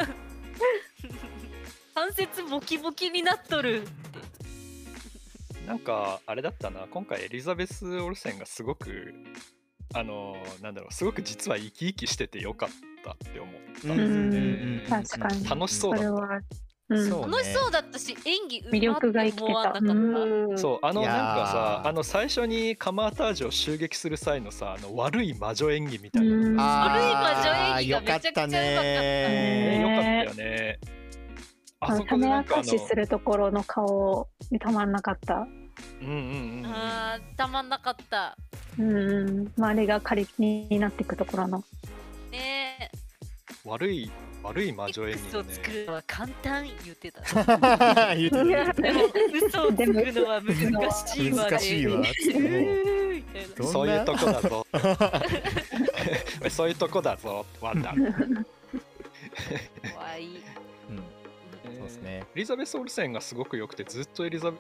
[1.94, 4.06] 関節ボキボキになっとるって。
[5.68, 6.88] なんかあれだったな。
[6.88, 9.14] 今回エリザベス・オルセンがすごく
[9.94, 12.76] あのなんだろうすごく実は生き生きしててよかった
[13.12, 14.30] って思ったんですようん
[14.78, 14.86] ね。
[14.90, 15.50] 確かに。
[15.50, 16.66] 楽しそうだった。
[16.88, 19.74] うん、そう楽しそうだったし演技魅力が生きてた。
[19.80, 20.58] うん。
[20.58, 26.60] そうあのなんかさあの最初にカマータージュを襲撃する際のさあの悪い魔女演技みたいな、うん。
[26.60, 28.62] あ悪い魔女演技がよかっためちゃくちゃうまかった。
[28.62, 29.02] ね。
[29.66, 29.82] ね。
[29.82, 30.80] よかったよね。
[31.80, 35.48] あそこでなんかあのするところの顔にたまんなかった。
[36.02, 36.66] うんうんうんうん。
[36.68, 38.38] あーたまんなかった。
[38.78, 41.64] うんうん、周りが仮になっていくところの。
[42.36, 42.92] ね。
[43.64, 44.12] 悪い
[44.44, 48.16] 悪い魔え女演 X を技作るのは簡単言ってた。
[48.16, 49.04] 言うてる言うてるでも
[49.48, 50.56] 嘘をつくのは難
[50.92, 51.50] しいわね。
[51.50, 52.04] 難しいわ。
[53.66, 54.68] そういうとこだぞ。
[56.50, 57.92] そういうとこだぞワンダ。
[57.92, 58.06] 怖
[60.18, 60.28] い。
[60.90, 60.98] うん。
[61.64, 62.24] そうですね。
[62.36, 64.54] エリザベス・オルセンがすごく良くてずっとエリザ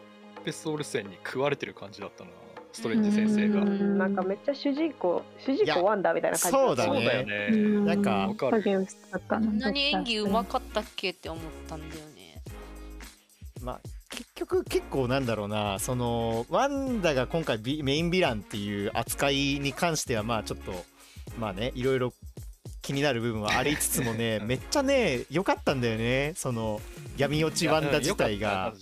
[0.43, 2.31] ベス・オルセンに食われてる感じだったな
[2.75, 3.61] ストレンジ先生が。
[3.61, 3.97] うん。
[3.97, 6.99] なんかめっちゃ主人公主人公ワンダーみたいな感じそうだね。
[6.99, 8.49] そうだよねなんかこ
[9.37, 12.41] んなに演技うまかったっけって思ったんだよね。
[13.61, 15.79] まあ結局結構なんだろうな。
[15.79, 20.73] そのワンダが今回ビメインヴィランっていう扱いに関してはまあちょっと
[21.39, 22.13] まあねいろいろ
[22.85, 26.79] 気になる部分はありつつもね めっちゃね良かったんだよねその
[27.17, 28.73] 闇落ちワンダ自体が。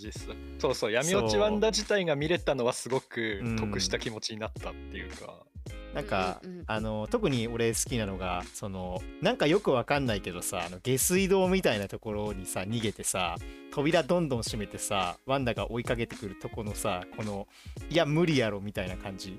[0.60, 3.50] そうそう闇落ちワンダ自体が見れたのはすごくう。
[3.54, 5.46] ん得した気持ちになったっていうか、
[5.94, 6.64] なんか、うんうんうん。
[6.68, 13.36] あの特に俺好きなのがそのなんかよくわかんないけどさあの下水道みたいなところにさ逃げてさ
[13.72, 17.48] 扉どんどん閉めてさワンダが追いかけてくるとこのさこの
[17.90, 19.38] いや無理やろみたいな感じ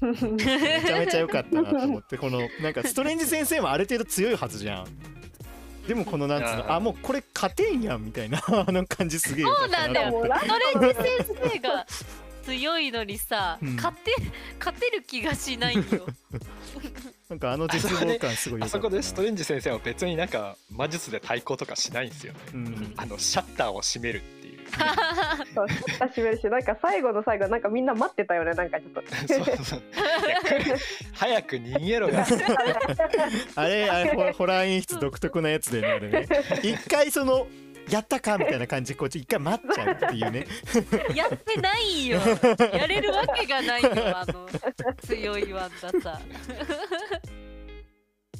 [0.00, 4.86] めちゃめちゃ良かったなと思ってこのなんかストレンジ先生もある程度強いはずじゃん。
[5.86, 11.86] でもこのなんつうのあもうこれ勝てんやんみたいな あの感じすげえそうななんだよストレンジ先生が
[12.46, 13.74] 強いのにさ、うん。
[13.76, 14.14] 勝て
[14.58, 15.82] 勝てる気がしないよ。
[17.28, 22.38] なんかあの絶望感すごいあそこでストレンジ先生は別になんか魔術で対抗とかしないんですよね。
[22.54, 22.94] うん。
[22.96, 24.55] あのシャッターを閉めるっていう
[25.54, 28.52] そう久しぶりしなんか最後の最後なんかみんな待ってたよね。
[28.54, 29.02] なんかちょっと。
[29.26, 29.82] そうそう
[30.26, 30.76] いや来る
[31.14, 32.26] 早く逃げろが
[33.56, 36.28] あれ、あれホ、ホラー演出独特なやつでね、あれね。
[36.62, 37.46] 一回その、
[37.88, 40.46] やったかみたいな感じで、こっち一回待っちゃうっていうね。
[41.14, 42.20] やってないよ。
[42.72, 44.48] やれるわけがないよあの
[45.02, 46.20] 強いワンダさ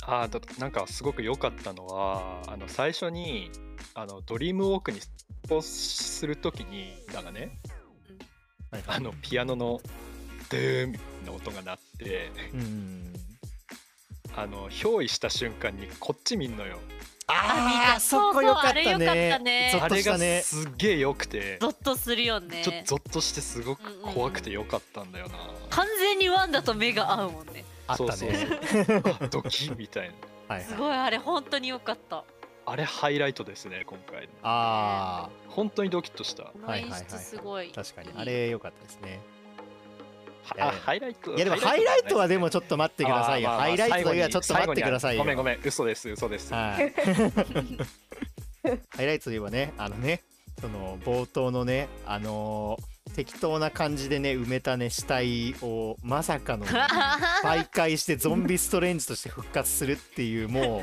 [0.07, 3.51] あーだなんかすごく良かったのはあの最初に
[3.95, 5.01] あのドリームウォークに
[5.49, 7.59] ポするときにだがね
[8.71, 9.81] はいあのピアノの
[10.49, 13.13] ドゥーンの音が鳴ってうん。
[14.37, 16.79] あの憑依した瞬間にこっち見んのよ。
[17.27, 19.73] ああ、そこよかったそうそうあれよかったね。
[20.05, 20.43] が。
[20.43, 21.57] すっげえ良くて。
[21.59, 22.63] ゾッとするよね。
[22.63, 23.81] ちょっとゾッとしてすごく
[24.15, 25.39] 怖くて良かったんだよな、
[25.71, 28.47] 完全にワンダと目が合うもんねあったね。
[29.21, 30.15] あドキみたいな
[30.55, 30.69] はいはい。
[30.69, 32.25] すごいあれ本当に良かった
[32.69, 38.11] あれハイライトですね今回あ本当にドキッとしたはいはいはい出すごいあ、確かに。
[38.17, 39.21] あれ良かったですね。
[40.59, 43.51] あハイライトいや、でもハイライトはでもちょっと待ってくださいよ。
[43.51, 45.23] ハイライトといえばちょっと待ってくださいよ。
[45.23, 46.93] ごめんごめん嘘です嘘ですはい。
[48.91, 50.23] ハイライトといえばね、あのね、
[50.61, 56.67] その冒頭のねあのー適当な感じでね埋めたね死体をまさかの
[57.45, 60.83] 媒介してゾンビストレンジとして復活するっていうも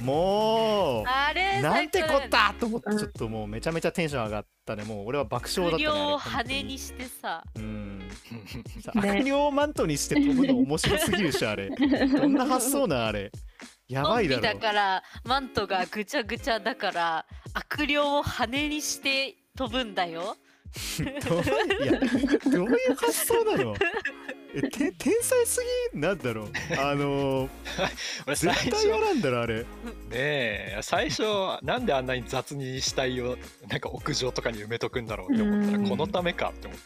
[0.00, 4.84] う もあれうなんてこったと思ってちょっともうめちゃめちゃテンション上がったね。
[4.84, 7.42] もう俺は爆笑だったねを羽にしてさ。
[7.56, 8.08] うん。
[8.94, 11.70] 悪霊マントにして飛ぶの面白すぎるしあれ。
[11.70, 13.30] どんな発想なんあれ。
[13.88, 14.42] やばいだろ。
[14.42, 20.36] ゾンビだからマントがぐちゃぐちゃだから悪霊を羽にして飛ぶんだよ
[21.28, 21.42] どう
[21.82, 22.00] いや
[22.50, 23.74] どういう発想なの？
[24.54, 25.60] えて天才す
[25.92, 26.00] ぎ？
[26.00, 26.50] なんだろう？
[26.78, 27.50] あのー、
[28.26, 29.60] 俺最絶対初やらんだろあれ。
[29.60, 29.66] ね
[30.10, 31.22] え最初
[31.62, 33.36] なんであんなに雑に死体を
[33.68, 35.82] なんか屋上とかに埋めとくんだろうって思ったうん。
[35.84, 36.84] らこのためかって思って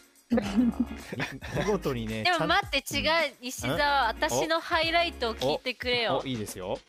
[1.59, 3.11] 見事にねでも待って違う。
[3.41, 6.21] 西澤私のハイライトを聞いてくれよ。
[6.23, 6.79] おいいですよ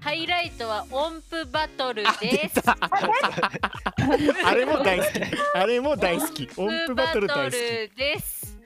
[0.00, 2.60] ハイライトは音符バトルです。
[4.44, 5.10] あれも大好き。
[5.54, 6.48] あれも大好き。
[6.56, 7.56] 音符バトトル大好き。
[7.56, 8.58] ルです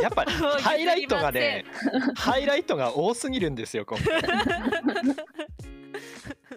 [0.00, 1.64] やっぱり ハイライトがね
[2.14, 4.20] ハイライトが多すぎるんですよ今回。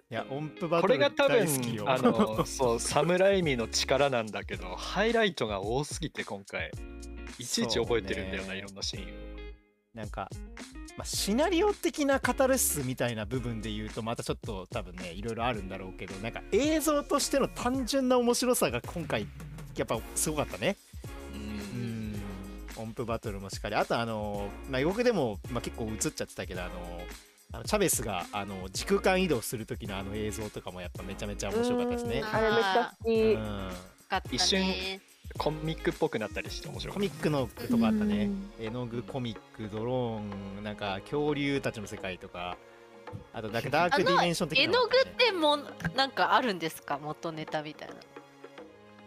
[0.10, 6.72] いや音符バトルこれが多分大好きよあのそう侍味の力なんだけどハイライトが多すぎて今回。
[7.38, 8.60] いちいち覚えてるんだよな、ね。
[8.60, 9.04] いろんなシーン。
[9.04, 9.08] を
[9.94, 10.30] なんか、
[10.98, 19.28] まあ、シナリオ的なカタルシスみたいな部分で言うとまたちょっと多分ねいろいろあるんだろうけどなんか映像としての単純な面白さが今回
[19.76, 20.78] やっぱすごかったね。
[21.34, 21.38] う
[21.78, 22.16] ん。
[22.78, 23.76] 音符バトルもしっかり。
[23.76, 26.72] あとあのまあ予告でも、まあ、結構映っちゃってたけどあの
[27.52, 32.20] あのチャベスがあの時空間移動する時のあの映像とかもやっぱめちゃめちゃ面白かったですね。
[32.20, 32.28] うん。
[32.36, 33.32] あれめっちゃ好き、うん。
[33.32, 33.38] よ
[34.10, 34.36] かったね。
[34.36, 34.62] 一瞬
[35.38, 38.26] コミックっぽくなったりして面白かっコミックのとかあったね。
[38.26, 38.52] うん。
[38.60, 42.58] 絵の具コミックドローンなんか恐竜たちの世界とか
[43.34, 46.98] あとなんか ダークディメンション的な絵の具ってもうなんかあるんですか？
[47.02, 47.96] 元ネタみたいな。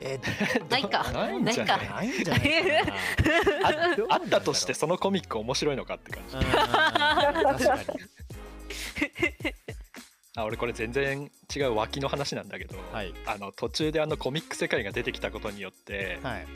[0.01, 0.31] えた
[0.71, 1.11] ないか。
[1.13, 1.79] ないんじゃない？
[1.79, 4.07] ないないんじゃないかな。
[4.11, 6.37] ああったとしてそのコミック面白いのかって感じ。
[6.37, 9.55] うん確かに
[10.39, 13.13] あ俺これ全然違う脇の話なんだけど、はい。
[13.27, 16.47] あの途中であのコミック世界が出てきたことによって、はい。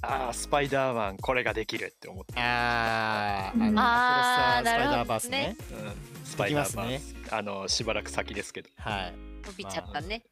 [0.00, 5.54] ああスパイダーマンこれができるって思って、あーああス・パイダーバースね。
[5.70, 8.70] うん、スパイダーマン、であのしばらく先ですけど。
[8.76, 10.22] はい、伸びちゃったね。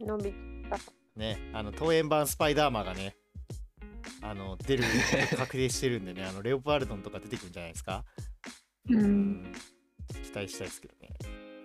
[0.00, 0.32] う伸び
[0.70, 0.76] た。
[0.76, 0.80] ん、
[1.16, 3.16] ねあの東映版スパイダーマンがね
[4.22, 4.84] あの出る
[5.36, 8.04] 確定してるんでねあのレオパルドンとか出てくるんじゃないですか？
[8.88, 9.52] ううんん。
[10.22, 11.10] 期待したいですけどね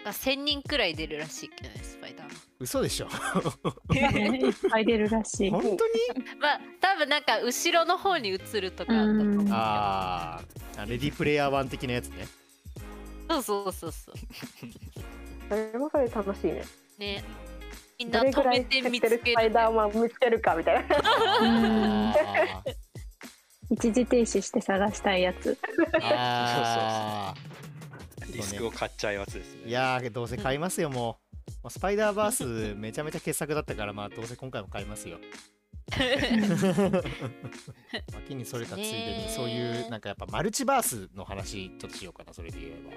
[0.03, 2.37] あ1000人くらい出るらしいけどねスパイダーマン。
[2.59, 3.07] 嘘でしょ。
[3.89, 5.49] ねいっぱい出るらしい。
[5.49, 5.77] 本当に？
[6.39, 9.47] まあ多分なんか後ろの方に映るとかあったと思ううん。
[9.51, 10.81] あー。
[10.81, 12.27] あレディープレイヤー1的なやつね。
[13.29, 14.15] そうそうそうそう。
[15.49, 16.63] それもそれ楽しいね。
[16.97, 17.23] ね。
[17.99, 18.89] みんなどれぐ止めらい知って。
[18.89, 22.15] 見つけるスパイるダーマン見つけるかみたいな。
[23.69, 25.57] 一時停止して探したいやつ。
[26.01, 29.62] あディスクを買っちゃうやつですね。
[29.65, 35.19] ーいやーどうせ買いますよもう、まあスパイダーバースめちゃめちゃ傑作だったからまあどうせ今回も買いますよ。
[38.13, 42.91] 脇にそれたついでにそういうなんかやっぱマルチバースの話ちょっとしようかなそれで言えば。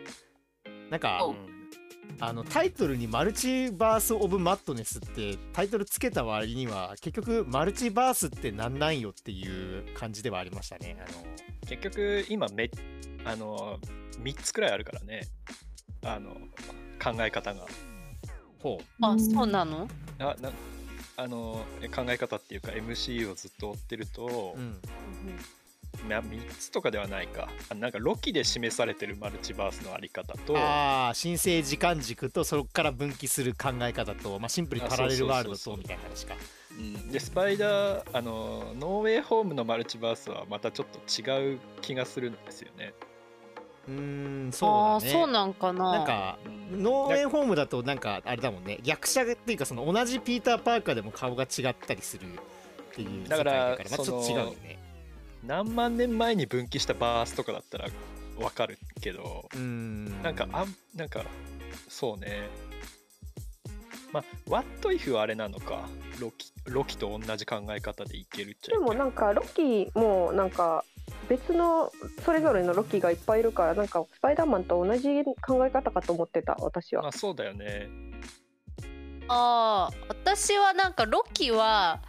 [0.90, 1.34] なんかおう
[2.20, 10.96] あのタイトルにマルチバース・オブ・マットネスってタイトルつけた割には結局マルチバースってなんなんよっていう感じではありましたね。
[11.06, 11.24] あの
[11.66, 12.70] 結局今め
[13.24, 13.78] あの
[14.22, 15.22] 3つくらいあるからね。
[16.04, 16.30] あの
[17.02, 17.66] 考え方が。
[18.62, 19.04] ほう。
[19.04, 19.88] あそうなの？
[20.18, 20.50] あな
[21.16, 24.76] あのえ考え方っていうか MCU をずっと追ってると、うん
[26.08, 27.48] まあ、3つとかではないか。
[27.70, 30.56] あなんかロキで示されてるマルチバースのあり方と。
[30.56, 35.74] ああ新生時間軸とそこから分岐する考え方と、まあ、シンプルにパラレルワールドあそうそうそうそう。
[35.76, 36.34] とみたいな話か。
[36.76, 42.92] うん、でスパイダーあのノーウェイホームのマルチバースはまたちょっと違う気がするんですよね。
[43.86, 45.12] うーんあそうね。
[45.12, 45.92] そうなんかな。
[45.92, 46.38] なんか
[46.72, 46.82] うん。
[46.82, 48.78] ノーウェイホームだとなんかあれだもんね。
[48.82, 52.26] 逆者っていうかその同じピーター・パーカーでも顔が違ったりする
[52.94, 54.78] っていう世界だからだからまあちょっと違うよね
[55.46, 57.88] 何万年前に分岐したバースとかだったら
[58.38, 60.22] わかるけどうーん。
[60.22, 61.24] なんかあんなんか
[61.88, 62.48] そうね。
[64.12, 65.88] まあワットイフはあれなのか。
[66.20, 70.84] ロキロキと同じ考え方でいけるっちゃでもなんかロキもなんか
[71.28, 71.92] 別の
[72.24, 75.08] それぞれのロキがいっぱいいるからなんかスパイダーマンと同じ
[75.46, 77.02] 考え方かと思ってた私は。
[77.02, 77.88] まあそうだよね。
[79.28, 82.00] あー私はなんかロキは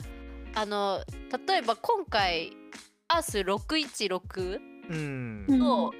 [0.53, 1.01] あの
[1.47, 2.51] 例えば今回
[3.15, 5.45] アース616うん。
[5.47, 5.59] うん。
[5.59, 5.91] の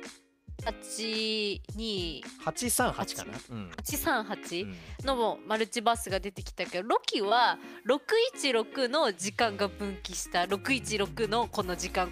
[0.64, 3.34] 828 838かな？
[3.52, 3.72] うん。
[3.72, 5.06] 838うん。
[5.06, 12.12] のもマルチバースが出てきたけどロキは616の時間が分岐した616のこの時間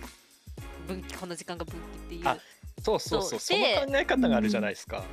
[0.87, 2.27] 分岐この時間が分岐っていう。
[2.27, 2.37] あ
[2.81, 3.29] そうそうそう。
[3.29, 3.39] そう。
[3.39, 5.03] そので考え方があるじゃないですか、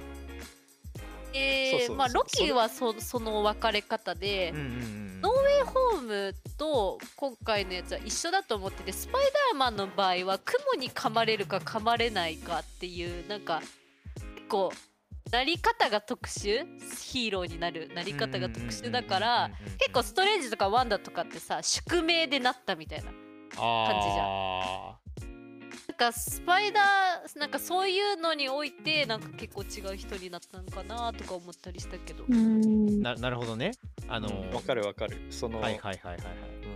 [1.32, 4.66] えーそうそうまあロキはそその分かれ方で、うんうんう
[5.06, 9.22] んウェイホームと今回のやつは一緒だと思っててスパイ
[9.52, 13.60] ダーマンの場合は雲に噛まれるか噛まれないかっていうなんか
[14.36, 14.72] 結構
[15.30, 16.66] なり方が特殊
[17.02, 24.26] ヒーローになるなり方が特殊だから結構ストレンジとかワンダとかってさ宿命でなったみたいな感じじゃん。
[24.26, 24.99] あ
[25.90, 32.60] なんかスパイダーなんかそういうのにおいてなんか結構違う人になったのかなとか思ったりしたけど、うん。
[32.62, 33.72] ーななるほどね。
[34.06, 35.20] あのうんわかるわかる。
[35.30, 36.16] その、はいはいはいはいはい。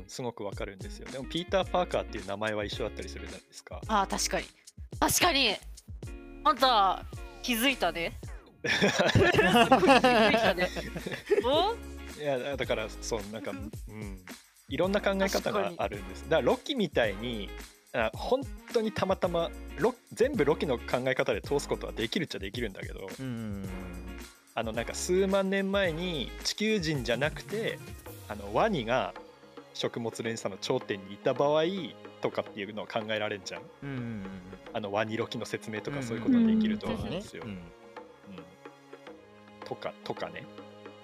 [0.03, 1.09] うん、すごくわかるんですよ。
[1.12, 3.81] でもピーター・パーカーっていう名前は一緒だったりするじゃないですか。
[3.87, 4.46] ああ確かに。
[4.98, 5.55] 確かに。
[6.42, 7.05] あんた
[7.40, 8.18] 気づいたね。
[8.64, 10.68] 気づいたね
[11.44, 13.70] おいやだからそうなんか、うん、
[14.68, 16.24] いろんな考え方があるんです。
[16.24, 17.48] だからロキみたいに
[17.94, 23.26] あ本当にたまたまロ全部ロキの考え方で通すことはできるっちゃできるんだけどうん。
[23.26, 23.68] うん
[24.57, 27.78] あのなんか数万年前に地球人じゃなくて
[28.28, 29.12] あのワニが
[29.74, 31.64] 食物連鎖の頂点にいた場合
[32.20, 33.62] とかっていうのを考えられるじゃん。
[33.83, 34.22] うん。
[34.72, 35.96] あのワニロキの説明とうん。
[35.96, 37.42] かそういうことができると思うんですよ。
[37.44, 37.50] うん。
[37.50, 37.59] うん。
[39.64, 40.44] とかとかね。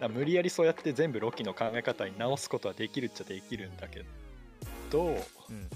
[0.09, 4.05] 無理やりそうやって全部ロキの考え方に直すことはできるっちゃできるんだけ
[4.91, 5.09] どう
[5.53, 5.69] ん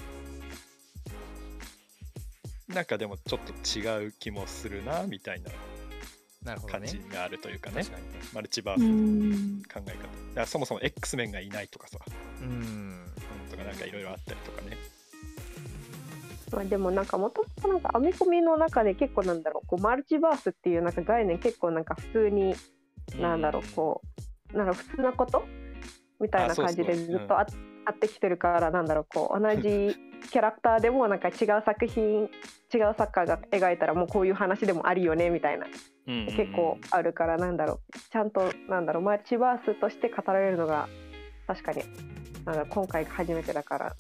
[2.75, 5.51] なんかでもちょっと違う気もするなみたいな
[6.45, 6.89] なるほどね。
[6.89, 7.83] 感じがあるというかね。
[7.83, 7.89] ね
[8.35, 10.47] マルチバーうス考え方。
[10.47, 11.99] そもそも X メンがいないとかさ。
[12.43, 12.49] うん。
[12.49, 13.05] うん
[13.51, 14.77] とかなんかいろいろあったりとかね。
[16.53, 22.55] まあ、でもなんかもともとなんかアメコミの中で結構なんだろうこうマルチバースっていうなんか概念結構なんか普通に
[23.19, 24.03] なんだろうこ
[24.53, 25.45] うなんか普通なこと
[26.21, 27.47] みたいな感じでずっとあ
[27.87, 29.97] あってきてるからなんだろうこう同じ
[30.31, 32.31] キャラクターでもなんか違う作品
[32.75, 35.67] 違う作家が描いたらもうこういう話でもあるよねみたいな。
[36.07, 36.37] うんうんうん。
[36.37, 37.99] 結構あるからなんだろう。
[38.11, 39.03] ちゃんとなんだろう。
[39.03, 40.89] マルチバースとして語られるのが
[41.47, 41.83] 確かに
[42.45, 43.97] なんだ今回が初めてだから。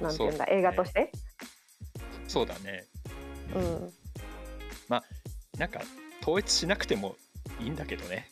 [0.00, 1.12] なんていうんだそう映画として、
[2.26, 2.86] そうだね。
[3.54, 3.92] うん、
[5.58, 5.80] なんか
[6.22, 7.16] 統一しなくても
[7.60, 8.30] いいんだけどね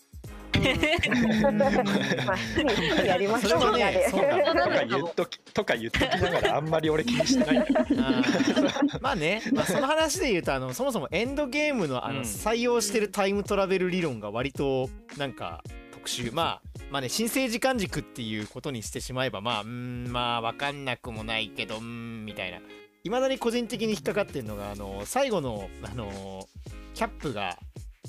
[3.04, 8.62] やりましょうねみんなでそうかとか言っときとか言っときながらあんまり俺気にしてないんだけど
[9.00, 16.34] まあね、まあ、その話で言うとあの そもそもエンドゲームのあの採用してるタイムトラベル理論が割となんか特殊。
[16.34, 22.58] まあまあね申請時間軸っていうことにしてしまえばまあうんまあ分かんなくもないけどうんみたいな。
[23.04, 26.46] いまだに個人的に引っかかってるのがあの最後のあの
[26.94, 27.56] キャップが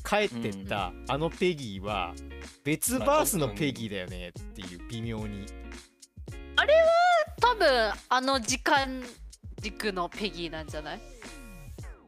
[0.03, 2.13] 帰ってったあのペギーは
[2.63, 5.45] 別バースのペギーだよねっていう微妙に。
[7.41, 9.01] 多分あの時間
[9.61, 10.99] 軸のペギーなんじゃない？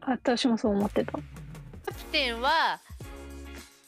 [0.05, 1.13] 私もそう思ってた。
[1.13, 2.79] キャプテンは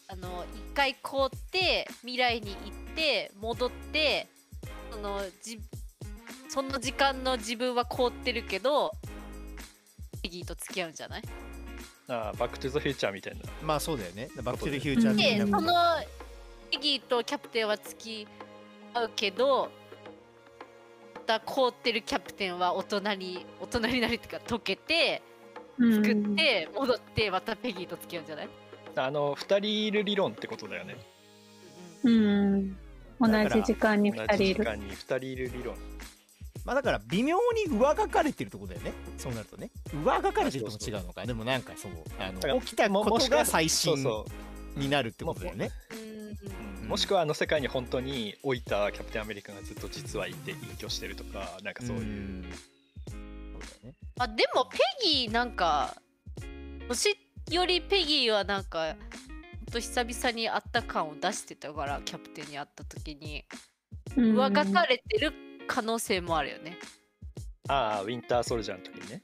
[0.08, 4.28] あの一回凍って未来に行って戻って
[4.92, 5.60] そのじ
[6.48, 8.92] その時間の自分は凍ってるけど
[10.22, 11.22] ペギーと付き合うんじゃない？
[12.08, 13.39] ああバック・トゥ・ザ・フューチャーみたいな。
[13.62, 14.30] まあそうだよね。
[14.44, 15.74] バック・トゥ・フューチャー的なでその
[16.72, 18.28] ペギーとキャプテンは付き
[18.94, 19.70] 合うけど
[21.16, 25.22] また凍ってるキャプテンは大人に大人になるっていうか溶けて
[25.80, 28.50] 作って戻ってまたペギーと付き合うんじゃない、
[28.96, 30.98] あの2人いる理論ってことだよね。
[32.04, 32.78] うん。
[33.20, 34.46] 同じ時間に同二人いる。
[34.46, 35.76] じ時間に2人いる理論
[36.65, 38.93] まあだから微妙に上書かれてるとこだよね。
[39.17, 39.69] そうなるとね。
[39.93, 43.95] 上書かれてるとも違うのかでもなんかそうあの起きたことが最新
[44.76, 45.71] になるってことだよね。
[46.88, 52.45] もしくはあの世界に本当に老いたキャプテンアメリカがずっと実はいて隠居してるとかなんかそういう、う
[54.19, 55.95] あでもペギーなんか
[56.89, 57.17] 年
[57.49, 58.95] よりペギーはなんか
[59.73, 63.44] と久々に会った感を出してたからキャプテンに会った時に。
[64.15, 64.35] うん。
[64.35, 65.33] 上書かれてる
[65.68, 66.78] 可能性もあるよね。
[67.68, 69.24] ああウィンターソルジャーの時にね。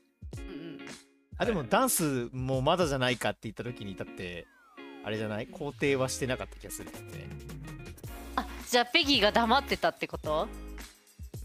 [1.37, 4.45] あでもダンスもまだじゃないかって言った時にだって
[5.05, 5.47] あれじゃない？
[5.47, 7.29] 肯定はしてなかった気がするよね
[8.35, 10.49] あじゃあペギーが黙ってたってこと？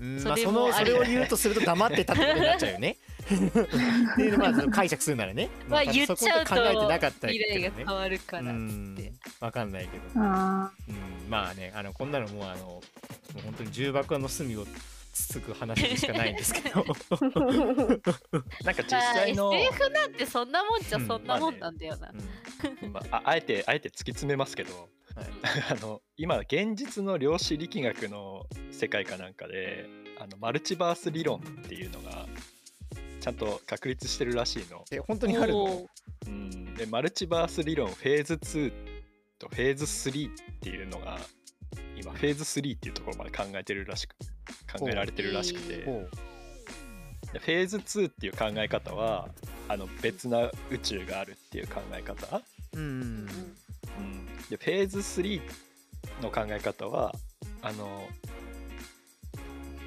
[0.01, 2.97] うんそれまあそのそれを言うとすると黙ってたってことになっちゃうよね
[4.17, 5.49] でまあその解釈するならね。
[5.69, 7.85] まあ言っちゃうとそこと考えてなかった未来けどね。
[7.85, 8.55] が変わるからっ
[8.97, 9.13] て。
[9.41, 10.05] わかんないけど。
[10.17, 12.83] あうん、まあね、あのこんなのもうあのも
[13.39, 14.67] う本当に重箱の隅を
[15.13, 16.85] つつく話でしかないんですけど。
[18.65, 22.13] なんか実際の、まあ SF なんてそんなもんじゃうんそんなもんなんだよな、
[22.83, 22.93] うん。
[22.93, 24.89] まあ、ああえてあえて突き詰めますけど。
[25.15, 25.27] はい。
[25.71, 32.27] あの今現実の量子力学の世界かなんかであのマルチバース理論っていうのが
[33.25, 34.85] ちゃんと確立してるらしいの。
[34.91, 35.87] え本当にあるの？
[36.27, 38.71] うん、でマルチバース理論フェーズ2
[39.39, 41.17] とフェーズ3っていうのが
[41.99, 44.15] 今フェーズ3っていうところまで考えてるらしく
[44.71, 46.07] 考えられてるらしくて、ほ
[47.33, 49.31] でフェーズ2っていう考え方は
[49.69, 52.43] あの別な宇宙があるっていう考え方、
[52.75, 52.85] ううん。
[52.85, 55.41] うん、でフェーズ3
[56.21, 57.15] の考え方は
[57.63, 58.07] あの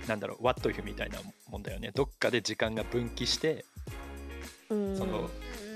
[0.08, 1.92] なんだろう What if みたいなもんだよね。
[1.94, 3.66] どっかで時間が分岐して
[4.70, 4.98] うん。
[4.98, 5.30] その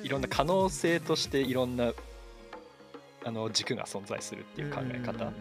[0.04, 1.94] いろんな可能性としていろんな
[3.24, 5.32] あの軸が存在するっていう考え方の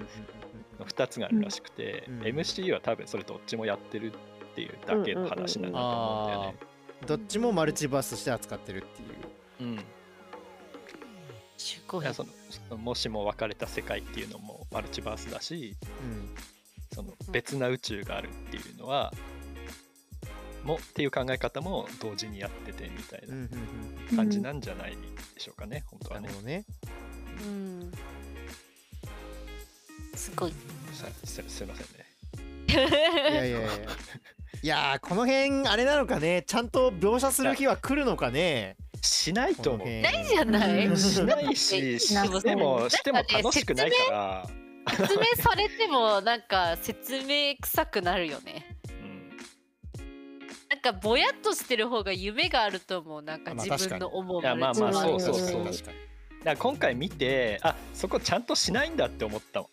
[0.86, 2.20] 2つがあるらしくて、うん。
[2.20, 6.56] MCU は多分それどっちもやってるっていうだけの話なんだと思うんだよね。
[7.06, 9.04] どっちもマルチバースとして扱ってるってい
[9.66, 9.70] う。
[9.70, 9.84] うん。
[11.98, 15.76] いいやそのそのもしも分かれた世界っていうのもマルチバースだし
[16.92, 19.12] その別な宇宙があるっていうのは
[20.64, 24.96] もっていう考え方も同時にやっててみたいなうん感じなんじゃない
[25.34, 26.26] でしょうかね、本当はね。
[26.26, 26.40] なるほ。
[26.42, 26.64] どね。
[27.42, 27.92] うん。
[30.14, 30.52] すごい。
[30.92, 32.10] さすすいませんね。
[33.30, 33.68] いやいやいや。
[34.62, 36.44] いやーこの辺あれなのかね。
[36.46, 38.76] ちゃんと描写する日は来るのかね。
[39.00, 39.88] しないと思う。
[39.88, 40.86] ないじゃない。
[40.86, 40.96] うん。
[40.96, 44.50] しないし、しても、しても楽しくないから。
[44.88, 48.76] 説明されてもなんか説明臭くなるよね。
[48.88, 49.28] うん。
[50.68, 55.34] なんかぼやっとしてる方が夢があると思うなんかまあ自分の思うまあまあマルチバースそう。
[55.34, 56.10] そうそう確かに
[56.40, 59.68] だから今回見て、あそこちゃんとしないんだって思ったの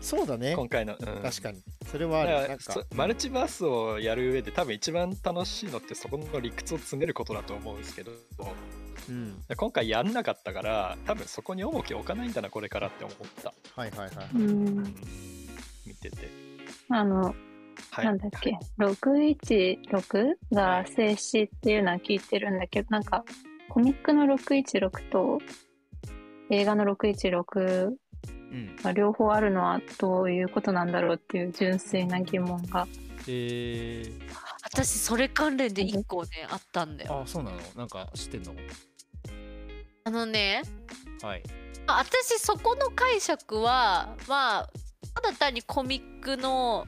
[0.00, 0.54] そうだね。
[0.54, 0.94] 今回の。
[0.98, 1.22] うん。
[1.22, 1.62] 確かに。
[1.86, 2.48] それはある。
[2.48, 2.72] なんか。
[2.72, 8.12] そマルチバースをやる上で多分一番楽しいのってそこの理屈を詰めることだと思うんですけど。
[9.08, 9.34] うん。
[9.56, 14.28] 今回やんなかったから多分そこに重きを置かないんだなこれからって思った、はいはいはい。
[14.34, 14.42] うん。
[14.42, 14.94] うん。
[15.86, 16.28] 見てて、
[16.88, 17.34] あの、
[17.90, 23.24] はい、なんだっけ、616が静止っていうのは聞いてるんだけど、なんか、
[23.68, 25.38] コミックの616と
[26.50, 27.94] 映画の616
[28.50, 28.76] うん。
[28.76, 32.86] が両方あるのはどういうことなんだろうっていう純粋な疑問が。
[33.28, 34.20] えー、
[34.62, 37.22] 私それ関連で1個ねあったんだよ。
[37.24, 37.56] あそうなの？
[37.76, 38.54] なんか知ってんの？
[40.04, 40.62] あのね
[41.22, 41.42] はい。
[41.86, 44.68] まあ私そこの解釈はまあ
[45.14, 46.86] ただ単にコミックの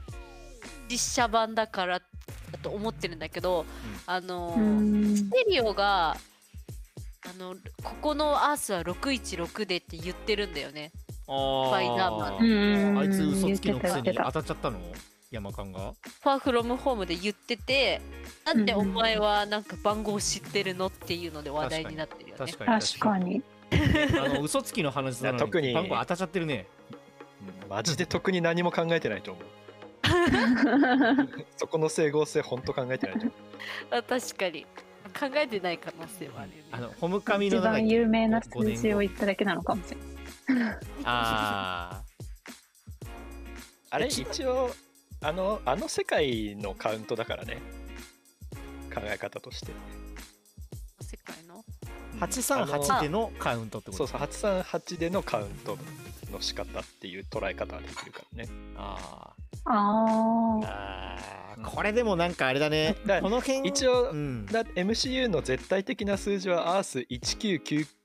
[0.89, 2.05] 実写版だからだ
[2.63, 3.65] と思ってるんだけど、
[4.05, 5.17] あのうーん。
[5.17, 6.17] ステリオがあ
[7.37, 10.91] のここのアースは616でって言ってるんだよね
[11.29, 12.97] スパイダーマン。
[12.97, 14.79] あいつ嘘つきのくせに当たっちゃったの？
[15.29, 15.93] 山勘が？
[16.23, 18.01] ファーフロムホームで言ってて
[18.45, 22.51] なんでお前はなんか番号知ってるのっていうので話題になってるよね。
[22.51, 23.43] 確かに確かに。
[24.19, 25.73] あの嘘つきの話なの特に。
[25.73, 26.65] 番号当たっちゃってるね。
[26.91, 29.45] うんマジで特に何も考えてないと思う。
[31.55, 33.33] そこの整合性本当考えてないと思う。
[33.95, 34.65] あ確かに。
[35.17, 36.63] 考えてない可能性はあるよね。
[36.71, 40.18] あのホムカミ一の中に番有名な数5字を言っただけなのかもしれない。
[41.03, 42.03] あ
[43.91, 44.07] あれ？
[44.07, 44.71] 一応
[45.21, 47.61] あのあの世界のカウントだからね。
[48.93, 49.71] 考え方として。
[51.01, 51.63] 世界の？
[52.21, 54.07] あ838でのカウントってこと？
[54.07, 55.77] そうそう838でのカウント
[56.31, 58.49] の仕方っていう捉え方ができるからね。
[58.77, 59.33] あ
[59.65, 60.65] あー。
[60.65, 60.65] あ。
[60.65, 62.95] あーこれでもなんかあれだね。
[63.05, 64.45] だこの辺一応うん。
[64.45, 67.05] だ MCU の絶対的な数字はアース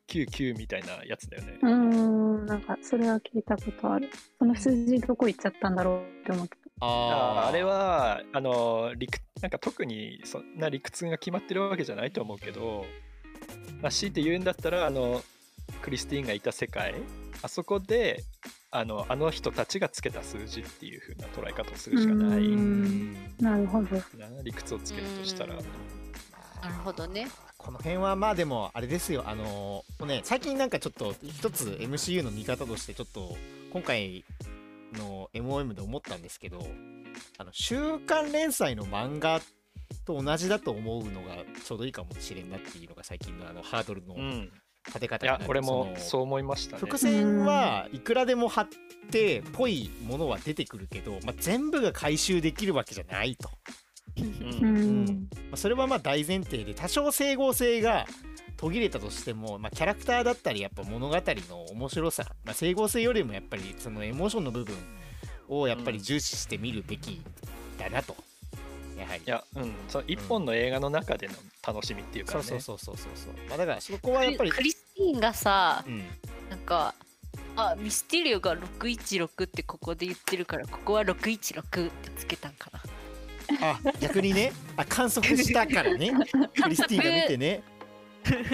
[0.08, 1.58] 19999みたいなやつだよね。
[1.62, 4.10] うーん、なんかそれは聞いたことある。
[4.38, 6.56] その数字どこ行っちゃったんだろうって思って。
[6.80, 6.88] あー。
[6.88, 12.84] ああれはあの理屈なんか特にそんな理屈が決まってるわけじゃないと思うけど、
[13.82, 15.22] まあ、強いて言うんだったらあの
[15.82, 16.94] クリスティーンがいた世界。
[17.42, 18.22] あそこで
[18.70, 22.38] あのあの人たちがつけた数字っていう風な捉え方をするしかない。
[22.38, 23.14] うん。
[23.38, 23.96] なるほど。
[23.96, 24.02] な
[24.42, 25.54] 理屈をつけるとしたら。
[25.54, 25.60] うん。
[26.62, 27.28] なるほどね
[27.64, 29.24] この辺はまあでもあれですよ。
[29.26, 33.36] あのもうね最近なんかちょっと一つ MCU の見方としてちょっと
[33.72, 34.22] 今回
[34.98, 36.58] の MOM で思ったんですけど
[37.38, 39.40] あの週刊連載の漫画
[40.04, 44.52] と同じだと思うのがちょうどいいかもしれんなっていうのが最近のあのハードルのうん。
[44.86, 46.80] 立て方いや俺もそう思いましたね。
[46.80, 48.68] 伏線はいくらでも貼っ
[49.10, 53.48] てぽいものは出てくるけど、まあ、全部が回収できるわけじゃないと、
[54.16, 55.04] ううん。
[55.04, 55.28] ん。
[55.50, 58.06] まあ、それはまあ大前提で多少整合性が
[58.56, 64.76] 途切れたとしても、まあ、キャラクターだったりやっぱ物語の面白さ、まあ、整合性よりもやっぱりそのエモーションの部分
[65.48, 67.20] をやっぱり重視して見るべき
[67.78, 68.16] だなと。
[68.96, 69.24] 入り。
[69.26, 69.74] いやうん。
[69.88, 71.34] その一本の映画の中での
[71.66, 73.48] 楽しみっていうかそうねそうそうそうそうそう。
[73.48, 76.04] まあだからそこはやっぱりクリスティーンがさうん。
[76.50, 76.94] なんか
[77.56, 82.80] あミステリオが616ってここで言ってるからここは616ってつけたんかな
[83.60, 86.12] あ逆にねあ観測したからね。
[86.62, 87.62] クリスティが見てね。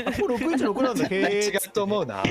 [0.06, 1.06] あこれ616なんだ。
[1.06, 1.46] へえ。
[1.46, 2.22] 違うと思うな。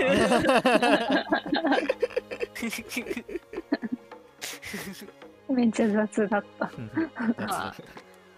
[5.50, 6.72] めっちゃ雑だった。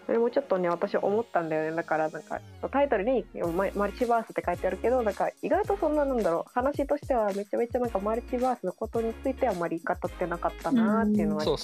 [0.06, 1.76] それもちょっとね私思ったんだよね。
[1.76, 6.52] だからなんかタイトルにママルチバースって書いてあるけどなんか意外とそんななんだろう。
[6.52, 11.62] 話としてはめちゃめちゃなんかマルチバースのことについてあんまり語ってなかったなっていうのはあった。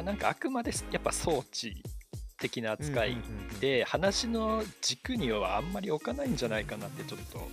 [0.00, 1.82] なんかあくまでやっぱ装置
[2.38, 3.16] 的な扱い
[3.60, 7.48] で話の軸にはあんまり置かないんじゃないかなってちょっと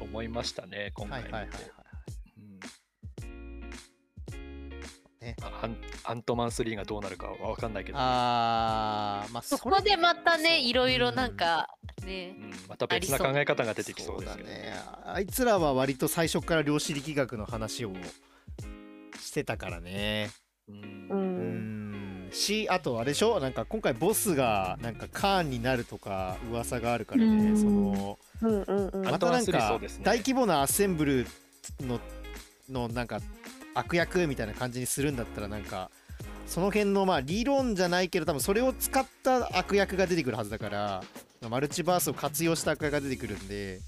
[0.00, 1.62] 思いましたね今回はいはいはいはい
[2.38, 2.60] うん。
[5.20, 11.68] ねあアンアントマン3がどうなるかは分かんないけど、あーまあそこでまたねいろいろなんか
[12.04, 14.74] ねうん、また別な考え方が出てきそうですけどだね。
[15.04, 17.92] あいつらは割と最初から量子力学の話を
[19.18, 20.30] してたからね
[20.68, 22.28] うん。
[22.32, 23.38] しあとあれでしょ？
[23.40, 27.56] なんか今回ボスがなんかカーンになるとか噂があるからねうん。
[27.56, 29.04] そのうんうんうん。
[29.04, 30.04] またなんアントマン3そかうですね。
[30.04, 31.26] 大規模なアッセンブル
[31.80, 32.00] の
[32.70, 33.20] のなんか
[33.74, 35.90] 悪役みたいな感じにするんだったらなんか
[36.46, 41.02] その辺のまあ理論じゃないけど多分それを使った悪役が出てくるはずだから
[41.48, 43.80] マルチバースを活用した悪役が出てくるんで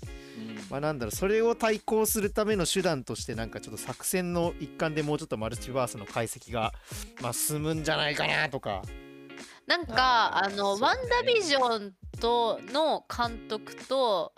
[0.70, 6.72] まあなんだろうそれを対抗するための手段としてなんかちょっと作戦の一環でもうちょっとマルチバースの解析が
[7.20, 8.82] まあ進むんじゃないかなとか。
[9.66, 10.82] なんかあの、ね。
[10.82, 14.32] ワンダービジョンとの監督と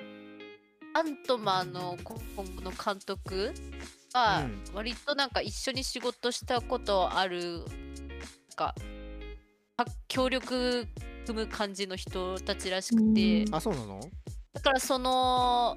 [0.94, 2.16] アントマンの今
[2.56, 3.52] 後の監督
[4.12, 4.64] がうん。
[4.74, 7.62] 割となんか一緒に仕事したことある
[8.56, 8.74] か
[10.08, 10.86] 協力
[11.26, 13.44] 組む感じの人たちらしくて。
[13.44, 14.00] うんあそうなの？
[14.54, 15.76] だからその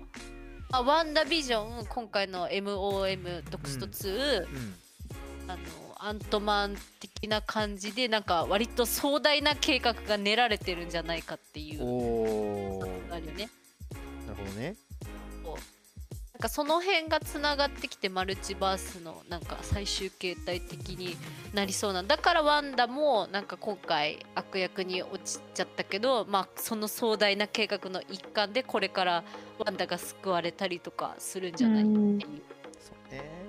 [0.74, 4.76] あワンダービジョン今回の MOM ドクスト2、うん
[5.48, 5.60] あの
[6.04, 11.84] アントマン的な感じでなんか割と壮大な計画が練られてるんじゃないかっていう。
[11.84, 11.86] お
[12.80, 13.50] おあるよね。
[14.26, 14.76] なるほどね
[16.42, 21.16] かその辺がつながってきてマルチバースのなんか最終形態的に
[21.54, 29.24] なりそうなんだからワンダもなんか今回悪役に落ちちゃったけどまあその壮大な計画の一環でこれから
[29.58, 32.28] ワンダが救われたりとかするんじゃないってうんいう。
[32.80, 33.41] そうね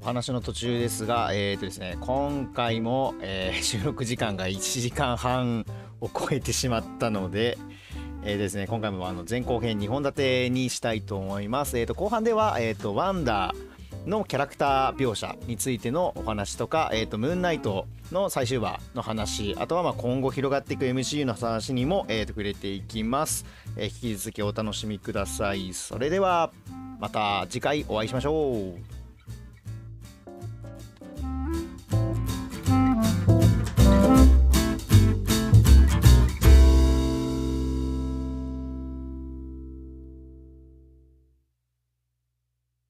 [0.00, 5.66] お話の途中ですが、えーとですね、今回も、えー 収録時間が1時間半
[6.00, 7.58] を超えてしまったので、
[8.22, 11.78] えーですね、今回もあの前後編2本立てにしたいと思います。
[11.78, 23.44] えー、と後半では、えー、とワンダーのキャラクター描写についてのお話とか、えー、とムーンナイトの最終話の話あとはまあ今後広がっていく MCU の話にも、えー、と触れていきます、
[23.76, 25.74] えー引き続きお楽しみください。
[25.74, 26.52] それでは
[27.00, 28.97] また次回お会いしましょう。